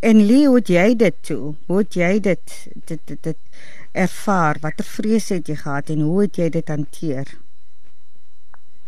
[0.00, 1.54] En Lee, hoe jy dit toe?
[1.66, 3.36] Hoe jy dit dit dit, dit
[3.92, 4.56] ervaar?
[4.60, 7.36] Watter vrese het jy gehad en hoe het jy dit hanteer?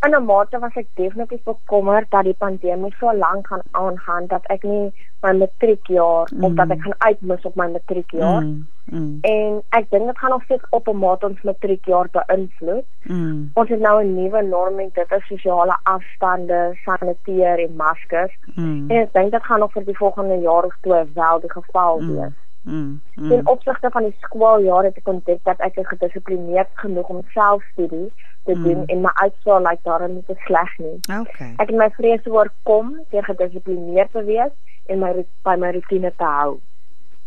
[0.04, 4.44] in 'n mate was ek definitief bekommerd dat die pandemie so lank gaan aangaan dat
[4.54, 6.44] ek nie my matriekjaar mm.
[6.44, 8.42] of dat ek gaan uitmis op my matriekjaar.
[8.42, 8.66] Mm.
[8.84, 9.18] Mm.
[9.20, 12.84] En ek dink dit gaan nog steeds op 'n mate ons matriekjaar beïnvloed.
[13.02, 13.50] Mm.
[13.54, 18.34] Ons het nou 'n nuwe norm en dit is sosiale afstande, saniteer en maskers.
[18.54, 18.90] Mm.
[18.90, 22.00] En ek dink dit gaan nog vir die volgende jaar of twee wel die geval
[22.00, 22.14] mm.
[22.14, 22.32] wees.
[22.64, 23.00] Mm.
[23.14, 23.32] Mm.
[23.32, 28.08] In opsigte van die skooljaar het ek ontdek dat ek gedissiplineerd genoeg om selfstudie
[28.44, 28.92] te doen mm.
[28.92, 30.96] en my uitslae lyk like daarin nie te sleg nie.
[31.08, 31.50] Okay.
[31.60, 34.54] Ek het my vrese oorkom deur gedissiplineerd te wees
[34.88, 35.12] en my
[35.44, 36.56] by my rotine te hou.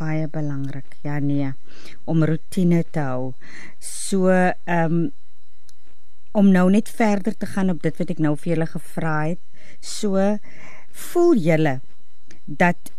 [0.02, 0.98] Baie belangrik.
[1.06, 1.54] Ja nee,
[2.06, 3.32] om rotine te hou.
[3.80, 5.08] So ehm um,
[6.38, 9.42] om nou net verder te gaan op dit wat ek nou vir julle gevra het.
[9.82, 10.38] So
[11.08, 11.80] voel julle
[12.46, 12.92] dat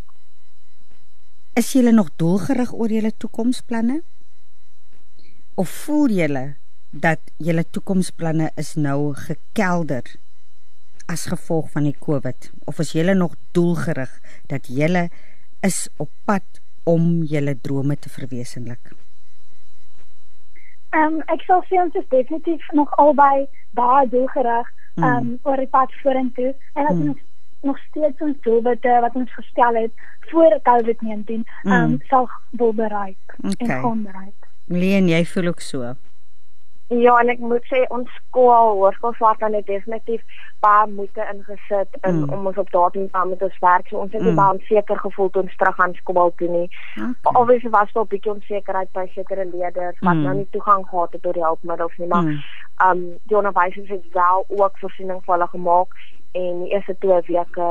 [1.59, 4.03] is julle nog doelgerig oor julle toekomsplanne?
[5.55, 6.45] Of voel julle
[6.91, 10.07] dat julle toekomsplanne is nou gekelder
[11.11, 14.13] as gevolg van die COVID of is julle nog doelgerig
[14.53, 15.09] dat julle
[15.67, 18.95] is op pad om julle drome te verwesenlik?
[20.95, 25.39] Ehm um, ek sal sê ons is definitief nog albei baie doelgerig ehm um, mm.
[25.43, 27.09] oor die pad vorentoe en dat mm.
[27.09, 27.27] ons
[27.61, 29.93] nog steeds ons doelwitte wat ons gestel het
[30.31, 32.03] voor COVID-19 ehm um, mm.
[32.07, 33.69] sal wil bereik okay.
[33.77, 34.47] en gaan bereik.
[34.65, 35.95] Leen, jy voel ook so.
[36.89, 40.23] Ja, en ek moet sê ons skool, hoërskool Swartland het definitief
[40.65, 42.31] baie moeite ingesit in mm.
[42.33, 43.91] om ons op daardie tyd met ons werk.
[43.91, 44.39] So ons het mm.
[44.39, 46.69] baie onseker gevoel toe ons terug aan skool toe nie.
[46.97, 47.35] Okay.
[47.43, 50.23] Obviously was daar 'n bietjie onsekerheid by sekere leerders wat mm.
[50.23, 52.41] nou nie toegang gehad het tot die hulpmiddels nie, maar mm.
[52.89, 55.93] um die onderwysers het wel ook voorsiening vir hulle gemaak
[56.33, 57.69] en die eerste twee weke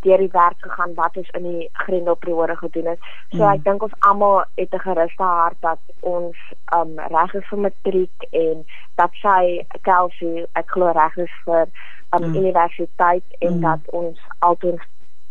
[0.00, 3.08] deur die werk gegaan wat ons in die grendelperiode gedoen het.
[3.32, 3.50] So mm.
[3.52, 6.36] ek dink ons almal het 'n geruste hart dat ons
[6.76, 8.64] um reg is vir matriek en
[8.96, 11.68] dat sy Kelsey ek glo reg is vir
[12.16, 12.34] um mm.
[12.34, 13.60] universiteit en mm.
[13.60, 14.80] dat ons altyd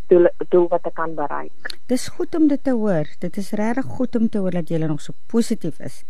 [0.09, 1.73] doel, doel wat ek kan bereik.
[1.87, 3.09] Dis goed om dit te hoor.
[3.19, 6.03] Dit is regtig goed om te hoor dat jy nog so positief is.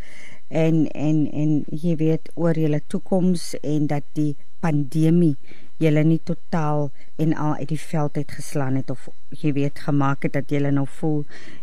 [0.50, 5.38] En en en jy weet oor julle toekoms en dat die pandemie
[5.80, 6.90] julle nie totaal
[7.24, 9.08] en al uit die veld uit geslaan het of
[9.42, 11.22] jy weet gemaak het dat julle nou voel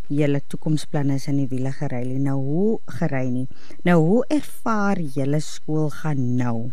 [0.08, 2.22] julle toekomsplanne is in die wiele gery nie.
[2.24, 3.46] Nou hoe gery nie?
[3.84, 6.70] Nou hoe ervaar julle skool gaan nou?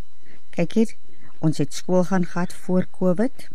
[0.56, 0.96] Kyk hier,
[1.44, 3.48] ons het skool gaan gehad voor Covid.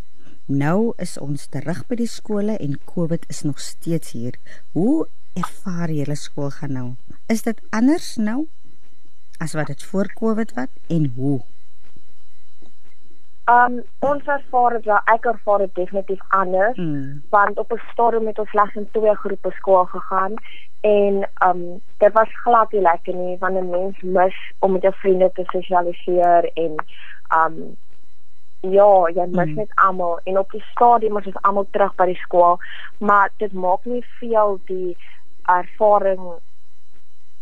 [0.48, 4.36] Nou is ons terug by die skole en Covid is nog steeds hier.
[4.76, 6.88] Hoe ervaar julle skool gaan nou?
[7.32, 8.46] Is dit anders nou
[9.40, 11.38] as wat dit voor Covid was en hoe?
[13.48, 17.22] Um ons ervaar dit wel ek ervaar dit definitief anders mm.
[17.30, 20.34] want op 'n stadium het ons slegs in twee groepe skool gegaan
[20.80, 24.94] en um dit was glad nie lekker nie want 'n mens mis om met jou
[24.94, 26.74] vriende te sosialiseer en
[27.44, 27.76] um
[28.60, 29.54] ja, jy mis mm.
[29.54, 32.58] net almal en op die stadium is ons almal terug by die skool
[32.98, 34.96] maar dit maak nie veel die
[35.42, 36.20] ervaring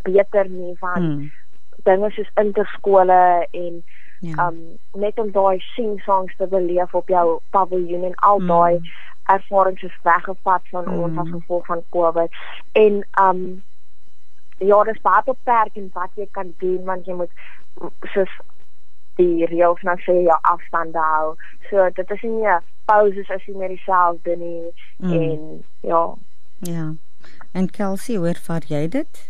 [0.03, 1.31] beter nie van mm.
[1.83, 3.83] dinge soos interskole en
[4.21, 4.49] Ja.
[4.49, 8.47] Um net om daai sing songs te beleef op jou paviljoen en al mm.
[8.47, 8.81] daai
[9.27, 10.99] ervarings is weggevat van mm.
[10.99, 12.31] ons as gevolg van Covid.
[12.73, 13.63] En um
[14.59, 17.33] ja, dis baie beperk in wat jy kan doen want jy moet
[18.15, 18.33] soos
[19.17, 21.35] die reëls nou sê jy afstand hou.
[21.71, 25.13] So dit is nie pauses as jy net dieselfde nie mm.
[25.13, 26.05] en ja.
[26.59, 26.93] Ja.
[27.53, 29.25] En Kelsey, hoe ervaar jy dit?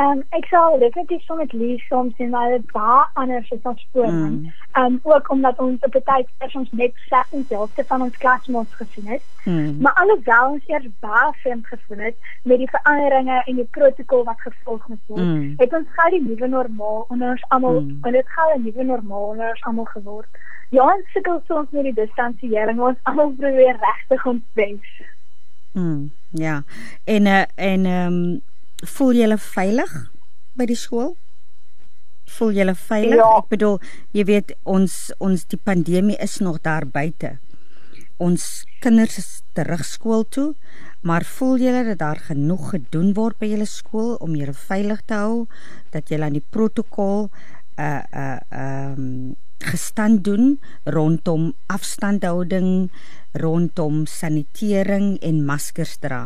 [0.00, 3.86] Ehm um, ek sal definitief so met Lee soms sien maar baie anders is as
[3.92, 4.04] voor.
[4.04, 4.52] Ehm mm.
[4.82, 8.74] um, ook omdat ons op tyd eers ons net self en selfte van ons klasmaats
[8.78, 9.26] gesien het.
[9.44, 9.76] Mm.
[9.80, 14.40] Maar alhoewel ons eers baie vreemd gevoel het met die veranderinge en die protokol wat
[14.40, 15.54] gevolg moet word, mm.
[15.56, 17.98] het ons gou die nuwe normaal onder ons almal mm.
[18.02, 20.44] en dit gaan 'n nuwe normaal onder ons almal geword.
[20.68, 25.00] Ja, ons sukkel soms met die distansiering, ons almal probeer regtig ons bes.
[25.72, 26.10] Mm.
[26.30, 26.62] Ja.
[27.04, 28.40] En uh, en ehm um,
[28.84, 29.92] voel jy veilig
[30.56, 31.14] by die skool?
[32.30, 33.18] Voel jy veilig?
[33.18, 33.30] Ja.
[33.40, 33.78] Ek bedoel,
[34.16, 37.38] jy weet ons ons die pandemie is nog daar buite.
[38.20, 40.54] Ons kinders is terug skool toe,
[41.02, 45.16] maar voel julle dat daar genoeg gedoen word by julle skool om julle veilig te
[45.16, 45.46] hou,
[45.92, 47.30] dat julle aan die protokol
[47.80, 52.88] uh uh um gestand doen rondom afstandhouding,
[53.32, 56.22] rondom sanitering en maskers dra.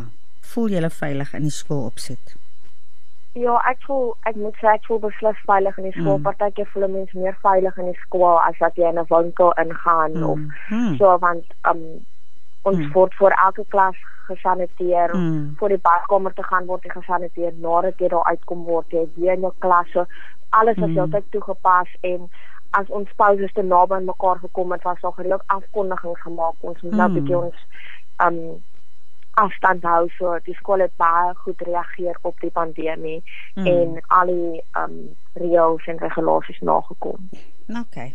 [0.55, 2.36] Voel julle veilig in die skool opset?
[3.35, 6.18] Ja, ek voel ek moet sê ek voel beslis veilig in die skool.
[6.18, 6.26] Mm.
[6.28, 10.14] Partykeer voel mense meer veilig in die skool as wat jy in 'n winkel ingaan
[10.14, 10.26] mm.
[10.30, 10.39] of
[10.70, 10.97] mm.
[10.99, 11.82] so want um
[12.62, 12.93] ons mm.
[12.93, 13.97] word vir elke klas
[14.28, 15.57] gesaniteer mm.
[15.59, 19.35] voor die badkamer te gaan word jy gesaniteer nadat jy daar uitkom word jy weer
[19.35, 20.07] in jou klas so
[20.51, 20.95] alles is mm.
[20.97, 22.30] heeltyd toegepas en
[22.78, 26.55] as ons pauses te naby aan mekaar gekom het, was daar gereeld afkondigings gemaak.
[26.61, 27.18] Ons moet nou 'n mm.
[27.18, 27.59] bietjie ons
[28.26, 28.39] um
[29.41, 33.20] afstand hou so die skool het baie goed reageer op die pandemie
[33.55, 33.66] mm.
[33.66, 34.97] en al die um
[35.41, 37.28] reëls en regulasies nagekom.
[37.80, 38.14] Okay.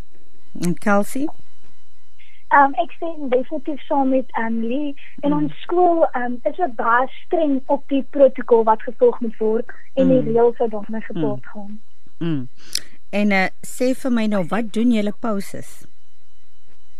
[0.61, 1.27] En Kelsey?
[2.59, 5.37] Um ek sien definitief saam met Emily in mm.
[5.37, 10.07] ons skool um is dit baie streng op die protokol wat gevolg moet word en
[10.07, 10.13] mm.
[10.13, 11.51] die reëls wat daarmee gepaard mm.
[11.53, 11.81] gaan.
[12.19, 12.47] Mm.
[13.09, 15.69] En uh, sê vir my nou wat doen julle pauses?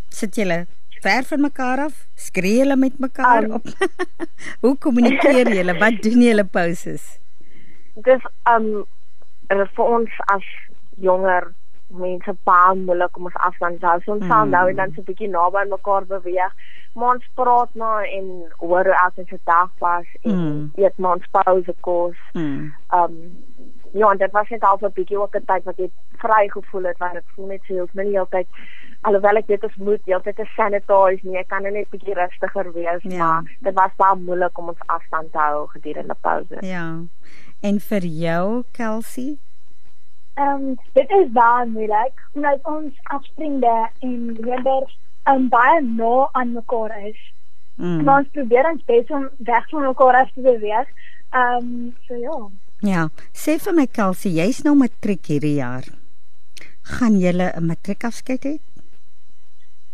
[0.10, 0.64] Sit julle
[1.02, 2.06] ver van mekaar af?
[2.16, 3.68] Skree julle met mekaar um, op?
[4.64, 5.78] Hoe kommunikeer julle?
[5.80, 7.20] Wat doen julle pauses?
[8.08, 8.26] Dis
[8.56, 8.70] um
[9.50, 10.46] vir ons as
[11.04, 11.54] jonger
[11.90, 13.98] mense baie moeilik om ons afstand te hou.
[14.04, 14.54] So ons sal mm.
[14.54, 16.54] nou en dan so 'n bietjie naby mekaar beweeg.
[16.94, 18.28] Maar ons praat nou en
[18.58, 20.72] hoor hoe elke se dag was en mm.
[20.76, 22.18] eet maar ons pouse kos.
[22.34, 22.74] Mm.
[22.94, 23.16] Um
[23.92, 26.84] ja, en dit was net al 'n bietjie ook 'n tyd wat ek vry gevoel
[26.84, 28.48] het want ek voel net so ek min heeltyd
[29.02, 32.72] alhoewel ek dit as moet heeltyd te sanitize nie, ek kan net 'n bietjie rustiger
[32.74, 33.18] wees, ja.
[33.18, 36.58] maar dit was baie moeilik om ons afstand te hou gedurende pouse.
[36.62, 36.88] Ja.
[37.62, 39.38] En vir jou, Kelsey?
[40.36, 44.98] Ehm um, dit is baie moeilik omdat ons afspringde en leerders
[45.28, 47.20] um, baie na aan mekaar is.
[47.76, 48.04] Mm.
[48.04, 50.88] Maar ons probeer ons bes om weg van mekaar af te beweeg.
[51.30, 52.40] Ehm um, so ja.
[52.80, 55.84] Ja, sê vir my Kelsey, jy's nou matriek hierdie jaar.
[56.96, 58.56] Gaan jy 'n matriekafskeid hê?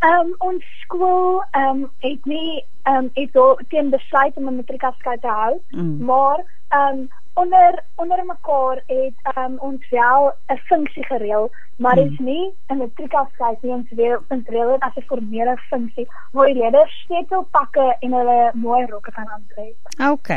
[0.05, 4.49] Ehm um, ons skool ehm um, het nie ehm um, het al teen besluit om
[4.49, 6.05] 'n matriekafskeid te hou, mm.
[6.05, 6.39] maar
[6.69, 12.17] ehm um, onder onder mekaar het um, ons wel 'n funksie gereël, maar dit is
[12.17, 12.25] hmm.
[12.25, 16.55] nie 'n matriekafskeid nie, ons wil ons reël dit as 'n formele funksie waar die
[16.55, 19.75] leerders sleutelpakke en hulle mooi rokke kan aantrek.
[20.11, 20.29] OK,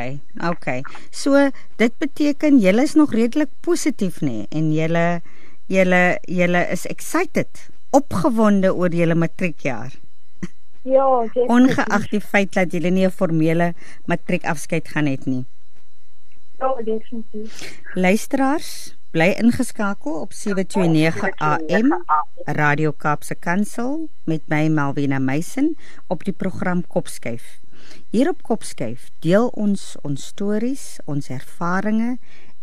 [0.51, 0.67] OK.
[1.11, 5.21] So dit beteken julle is nog redelik positief nê en julle
[5.67, 9.93] julle julle is excited, opgewonde oor julle matriekjaar.
[10.89, 11.05] Ja,
[11.53, 13.75] ongeag die feit dat julle nie 'n formele
[14.07, 15.45] matriekafskeid gaan hê nie.
[16.59, 17.83] Ja, definitief.
[17.95, 22.05] Luisteraars, bly ingeskakel op 729 AM
[22.45, 25.77] Radio Kaapse Kansel met my Malvina Meisen
[26.07, 27.59] op die program Kopskyf.
[28.11, 32.19] Hier op Kopskyf deel ons ons stories, ons ervarings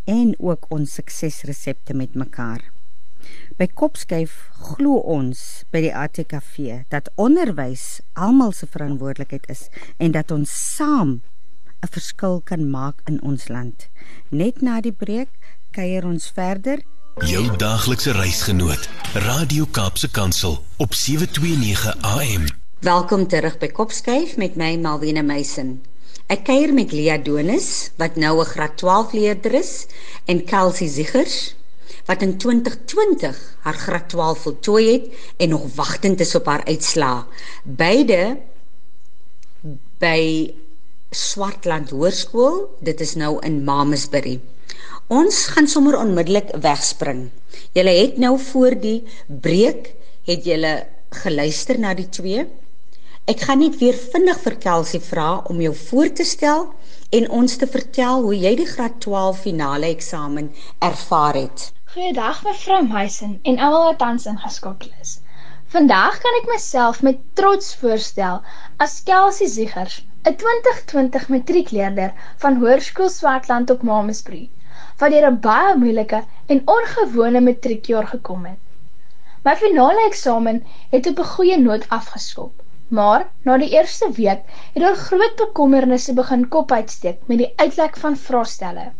[0.05, 2.74] en ook ons suksesresepte met mekaar.
[3.57, 10.31] By Kopskyf glo ons by die ATKV dat onderwys almal se verantwoordelikheid is en dat
[10.31, 11.21] ons saam
[11.85, 13.87] 'n verskil kan maak in ons land.
[14.29, 15.29] Net na die breek
[15.71, 16.81] kuier ons verder.
[17.23, 22.47] Jou daaglikse reisgenoot, Radio Kaapse Kansel op 729 AM.
[22.79, 25.81] Welkom terug by Kopskyf met my Malwena Meisen.
[26.27, 29.87] Ek kuier met Lia Donis wat nou 'n graad 12 leerder is
[30.25, 31.55] en Kelsey Ziegers
[32.05, 35.05] wat in 2020 haar graad 12 voltooi het
[35.37, 37.27] en nog wagtend is op haar uitslaa.
[37.63, 38.37] Beide
[39.97, 40.53] by
[41.09, 42.77] Swartland Hoërskool.
[42.79, 44.39] Dit is nou in Mamasbury.
[45.07, 47.29] Ons gaan sommer onmiddellik wegspring.
[47.77, 49.93] Julle het nou voor die breek
[50.25, 50.87] het julle
[51.23, 52.45] geluister na die twee.
[53.25, 56.67] Ek gaan net weer vinnig vir Kelsey vra om jou voor te stel
[57.15, 60.51] en ons te vertel hoe jy die graad 12 finale eksamen
[60.83, 61.71] ervaar het.
[61.95, 65.11] Goeiedag mevrou Meisen en almal wat tans ingeskakel is.
[65.75, 68.41] Vandag kan ek myself met trots voorstel
[68.85, 69.95] as Kelsey Ziegers
[70.31, 74.41] 'n 2020 matriekleerder van Hoërskool Swartland op Mamasbury,
[75.03, 76.19] wat deur 'n baie moeilike
[76.55, 78.59] en ongewone matriekjaar gekom het.
[79.47, 80.61] My finale eksamen
[80.97, 82.67] het op 'n goeie noot afgeskop,
[82.99, 84.43] maar na die eerste week
[84.73, 88.91] het daar groot bekommernisse begin kop uitsteek met die uitlek van vraestelle.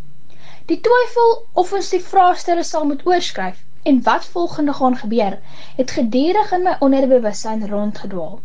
[0.69, 3.57] Die twyfel of ons die vraestelle sal moet oorskryf
[3.89, 5.35] en wat volgende gaan gebeur,
[5.79, 8.39] het gedurig in my onderbewussyn rondgedwaal.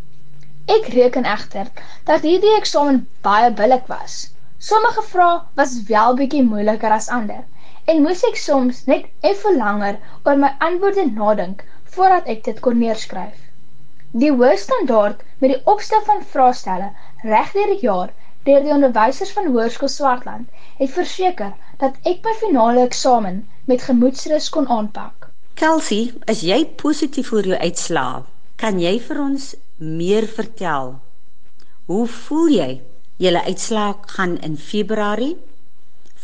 [0.74, 1.70] Ek reken egter
[2.10, 2.98] dat hierdie eksamen
[3.28, 4.18] baie billik was.
[4.68, 7.40] Sommige vrae was wel bietjie moeiliker as ander
[7.94, 9.96] en moes ek soms net effe langer
[10.28, 11.64] oor my antwoorde nadink
[11.96, 13.38] voordat ek dit kon neerskryf.
[14.24, 16.92] Die hoë standaard met die opstel van vraestelle
[17.32, 18.12] reg deur die jaar
[18.48, 24.48] deur die onderwysers van Hoërskool Swartland het verseker dat ek my finale eksamen met gemoedsrus
[24.54, 25.28] kon aanpak.
[25.60, 28.22] Kelsey, is jy positief oor jou uitslae?
[28.60, 30.94] Kan jy vir ons meer vertel?
[31.90, 32.70] Hoe voel jy?
[33.20, 35.36] Julle uitslae gaan in Februarie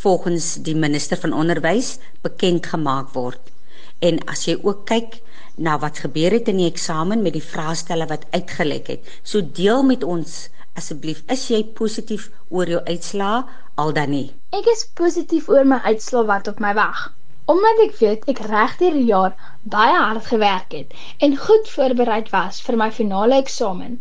[0.00, 3.52] volgens die minister van onderwys bekend gemaak word.
[4.00, 5.20] En as jy ook kyk
[5.56, 9.84] na wat gebeur het in die eksamen met die vraestelle wat uitgelek het, so deel
[9.88, 10.46] met ons
[10.76, 13.44] asseblief, is jy positief oor jou uitslae
[13.76, 14.26] al dan nie?
[14.52, 17.10] Ek is positief oor my uitslae wat op my wag.
[17.52, 19.34] omdat ek weet ek reg deur die jaar
[19.74, 20.94] baie hard gewerk het
[21.26, 23.92] en goed voorbereid was vir my finale eksamen.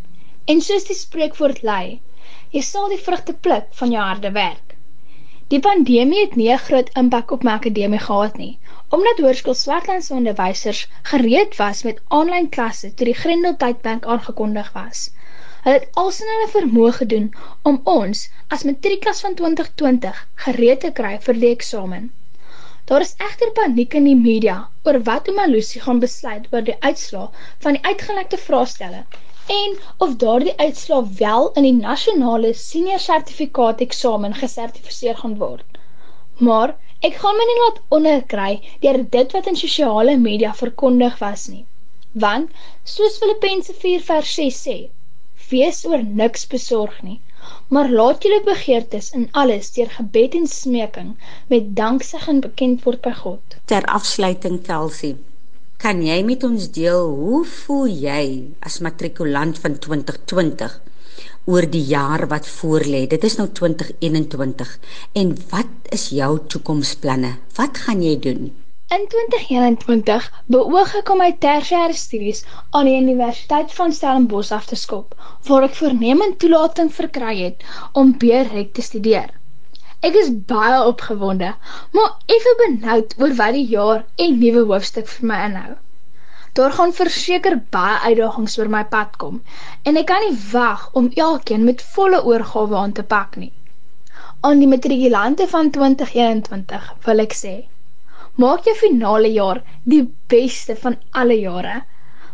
[0.54, 2.00] En soos die spreekwoord lei,
[2.56, 4.74] jy sal die vrugte pluk van jou harde werk.
[5.54, 8.58] Die pandemie het nie 'n groot impak op my akademie gehad nie,
[8.98, 15.10] omdat Hoërskool Swartland se onderwysers gereed was met aanlyn klasse toe die Grendeltydbank aangekondig was.
[15.66, 17.24] Hulle het als in hulle vermoë gedoen
[17.70, 18.20] om ons
[18.56, 22.04] as matriekklas van 2020 gereed te kry vir die eksamen.
[22.92, 24.58] Daar is egter paniek in die media
[24.90, 27.32] oor wat Omalusi gaan besluit oor die uitslaa
[27.64, 29.00] van die uitgelekte vraestelle
[29.56, 29.74] en
[30.08, 35.80] of daardie uitslaa wel in die nasionale senior sertifikaat eksamen gesertifiseer gaan word.
[36.50, 36.76] Maar
[37.10, 38.52] ek gaan my nie laat onderkry
[38.86, 41.66] deur dit wat in sosiale media verkondig was nie.
[42.28, 42.54] Want
[42.98, 44.78] soos Filippense 4 vers 6 sê,
[45.52, 47.20] wees oor niks besorg nie
[47.74, 51.12] maar laat julle begeertes in alles deur gebed en smeking
[51.54, 53.58] met danksegging bekend word by God.
[53.72, 55.16] Ter afsluiting Kelsie,
[55.82, 58.26] kan jy met ons deel hoe voel jy
[58.70, 60.78] as matrikulant van 2020
[61.54, 63.06] oor die jaar wat voorlê?
[63.10, 64.76] Dit is nou 2021
[65.22, 67.36] en wat is jou toekomsplanne?
[67.60, 68.54] Wat gaan jy doen?
[68.94, 74.78] In 2021 beoog ek om my tersiêre studies aan die Universiteit van Stellenbosch af te
[74.78, 75.16] skop,
[75.48, 77.66] waar ek voornemend toelating verkry het
[78.02, 79.34] om B.Rec te studeer.
[80.06, 81.50] Ek is baie opgewonde,
[81.98, 85.76] maar effe benoud oor wat die jaar en nuwe hoofstuk vir my inhou.
[86.54, 89.42] Daar gaan verseker baie uitdagings oor my pad kom
[89.82, 93.54] en ek kan nie wag om elkeen met volle oorgawe aan te pak nie.
[94.46, 97.64] Aan die matrikulante van 2021 wil ek sê
[98.36, 101.76] Maak jou finale jaar die beste van alle jare.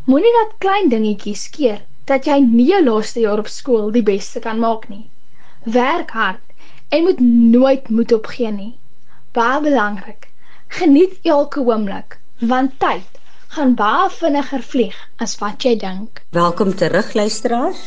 [0.10, 4.42] Moenie dat klein dingetjies keer dat jy nie jou laaste jaar op skool die beste
[4.42, 5.04] kan maak nie.
[5.76, 6.42] Werk hard
[6.90, 7.22] en moet
[7.54, 8.74] nooit moed opgee nie.
[9.38, 10.32] Baie belangrik.
[10.80, 12.18] Geniet elke oomblik
[12.54, 13.22] want tyd
[13.54, 16.24] gaan baie vinniger vlieg as wat jy dink.
[16.34, 17.82] Welkom terug luisteraars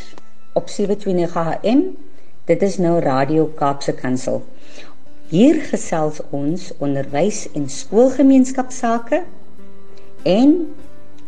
[0.54, 1.86] op 729 AM.
[2.46, 4.44] Dit is nou Radio Kaapse Kansel.
[5.32, 9.22] Hier gesels ons onderwys en skoolgemeenskapsake
[10.28, 10.50] en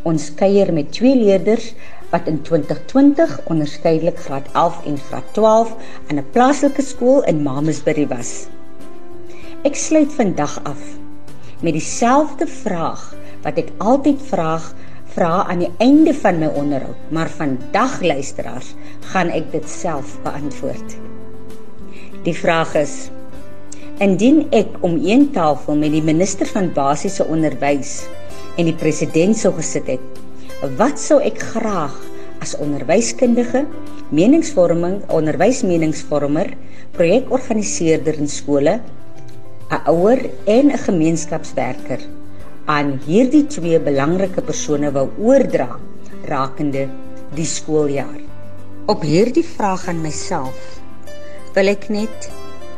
[0.05, 1.71] ons kuier met twee leerders
[2.11, 5.73] wat in 2020 onderskeidelik graad 11 en graad 12
[6.11, 8.47] aan 'n plaaslike skool in Mamasbury was.
[9.65, 10.83] Ek sluit vandag af
[11.65, 14.61] met dieselfde vraag wat ek altyd vra
[15.17, 20.97] vra aan die einde van my onderhoud, maar vandag luisteraars, gaan ek dit self beantwoord.
[22.23, 23.09] Die vraag is:
[23.97, 28.03] Indien ek om een tafel met die minister van basiese onderwys
[28.61, 30.19] en die president sou gesit het,
[30.77, 31.95] wat sou ek graag
[32.45, 33.65] as onderwyskundige,
[34.13, 36.53] meningsvorming, onderwysmeningsvormer,
[36.93, 38.77] projekorganiseerder in skole,
[39.73, 42.05] 'n ouer en 'n gemeenskapswerker
[42.67, 45.81] aan hierdie twee belangrike persone wou oordra
[46.29, 46.89] rakende
[47.35, 48.21] die skooljaar.
[48.87, 50.81] Op hierdie vraag aan myself
[51.55, 52.29] wil ek net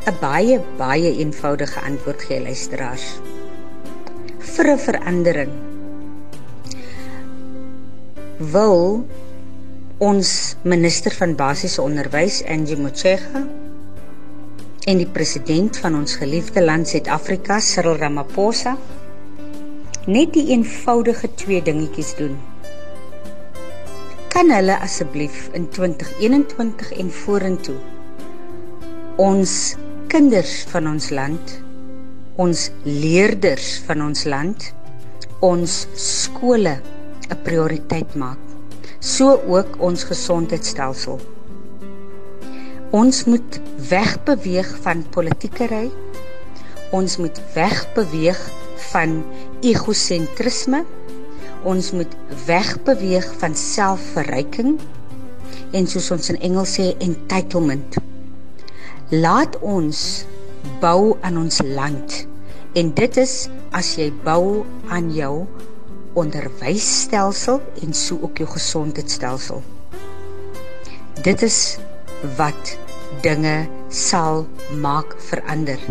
[0.09, 3.07] 'n baie baie eenvoudige antwoord gee luisteraars.
[4.53, 5.51] Vir 'n verandering
[8.53, 9.05] wil
[9.97, 13.43] ons minister van basiese onderwys Angie Motshega
[14.85, 18.77] en die president van ons geliefde land Suid-Afrika Cyril Ramaphosa
[20.05, 22.39] net die eenvoudige twee dingetjies doen.
[24.33, 27.77] Kan hulle asseblief in 2021 en vorentoe
[29.19, 29.75] ons
[30.09, 31.51] kinders van ons land,
[32.41, 34.63] ons leerders van ons land,
[35.45, 36.79] ons skole
[37.29, 38.41] 'n prioriteit maak.
[38.99, 41.19] So ook ons gesondheidstelsel.
[42.91, 45.91] Ons moet wegbeweeg van politiekery.
[46.91, 48.41] Ons moet wegbeweeg
[48.89, 49.23] van
[49.61, 50.83] egosentrisme.
[51.63, 54.79] Ons moet wegbeweeg van selfverryking
[55.71, 58.08] en soos ons in Engels sê entitlement.
[59.09, 59.99] Laat ons
[60.77, 62.15] bou aan ons land.
[62.77, 63.31] En dit is
[63.73, 65.47] as jy bou aan jou
[66.13, 69.63] onderwysstelsel en so ook jou gesondheidstelsel.
[71.25, 71.79] Dit is
[72.37, 72.75] wat
[73.25, 74.45] dinge sal
[74.77, 75.81] maak verander.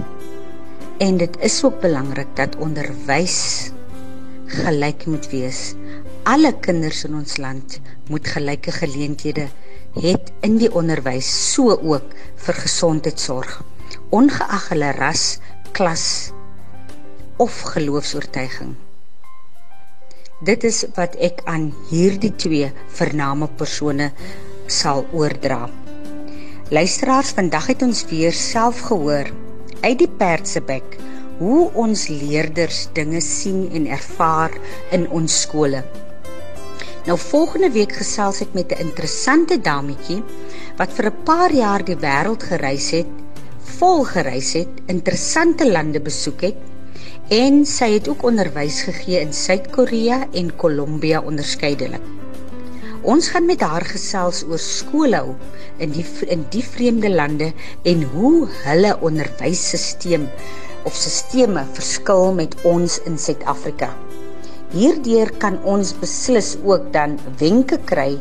[1.02, 3.72] En dit is ook belangrik dat onderwys
[4.62, 5.72] gelyk moet wees.
[6.22, 7.80] Alle kinders in ons land
[8.14, 9.50] moet gelyke geleenthede
[9.96, 12.12] het in die onderwys so ook
[12.44, 13.62] vir gesondheidsorg
[14.14, 15.38] ongeag hulle ras,
[15.76, 16.04] klas
[17.36, 18.74] of geloofs-oortuiging.
[20.44, 24.12] Dit is wat ek aan hierdie twee vername persone
[24.70, 25.66] sal oordra.
[26.70, 29.30] Luisteraars, vandag het ons weer self gehoor
[29.82, 30.98] uit die perd se bek
[31.38, 34.54] hoe ons leerders dinge sien en ervaar
[34.94, 35.84] in ons skole.
[37.08, 40.18] Nou volgende week gesels ek met 'n interessante dametjie
[40.76, 43.08] wat vir 'n paar jaar die wêreld gereis het,
[43.78, 46.58] vol gereis het, interessante lande besoek het
[47.28, 52.04] en sy het ook onderwys gegee in Suid-Korea en Kolombia onderskeidelik.
[53.02, 55.34] Ons gaan met haar gesels oor skoolhou
[55.78, 57.52] in die in die vreemde lande
[57.84, 60.28] en hoe hulle onderwysstelsel
[60.84, 64.07] of sisteme verskil met ons in Suid-Afrika.
[64.68, 68.18] Hierdeur kan ons beslis ook dan wenke kry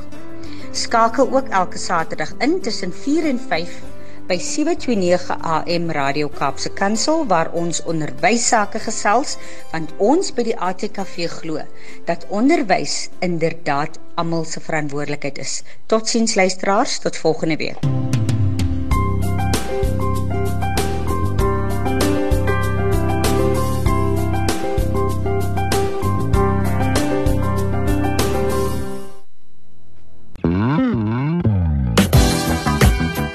[0.76, 3.93] Skakel ook elke Saterdag in tussen 4 en 5
[4.28, 9.36] by 729 AM Radio Kaapse Kansel waar ons onderwys sake gesels
[9.74, 11.65] want ons by die ATKV glo
[12.07, 15.61] dat onderwys inderdaad almal se verantwoordelikheid is.
[15.91, 18.22] Totsiens luisteraars, tot volgende week.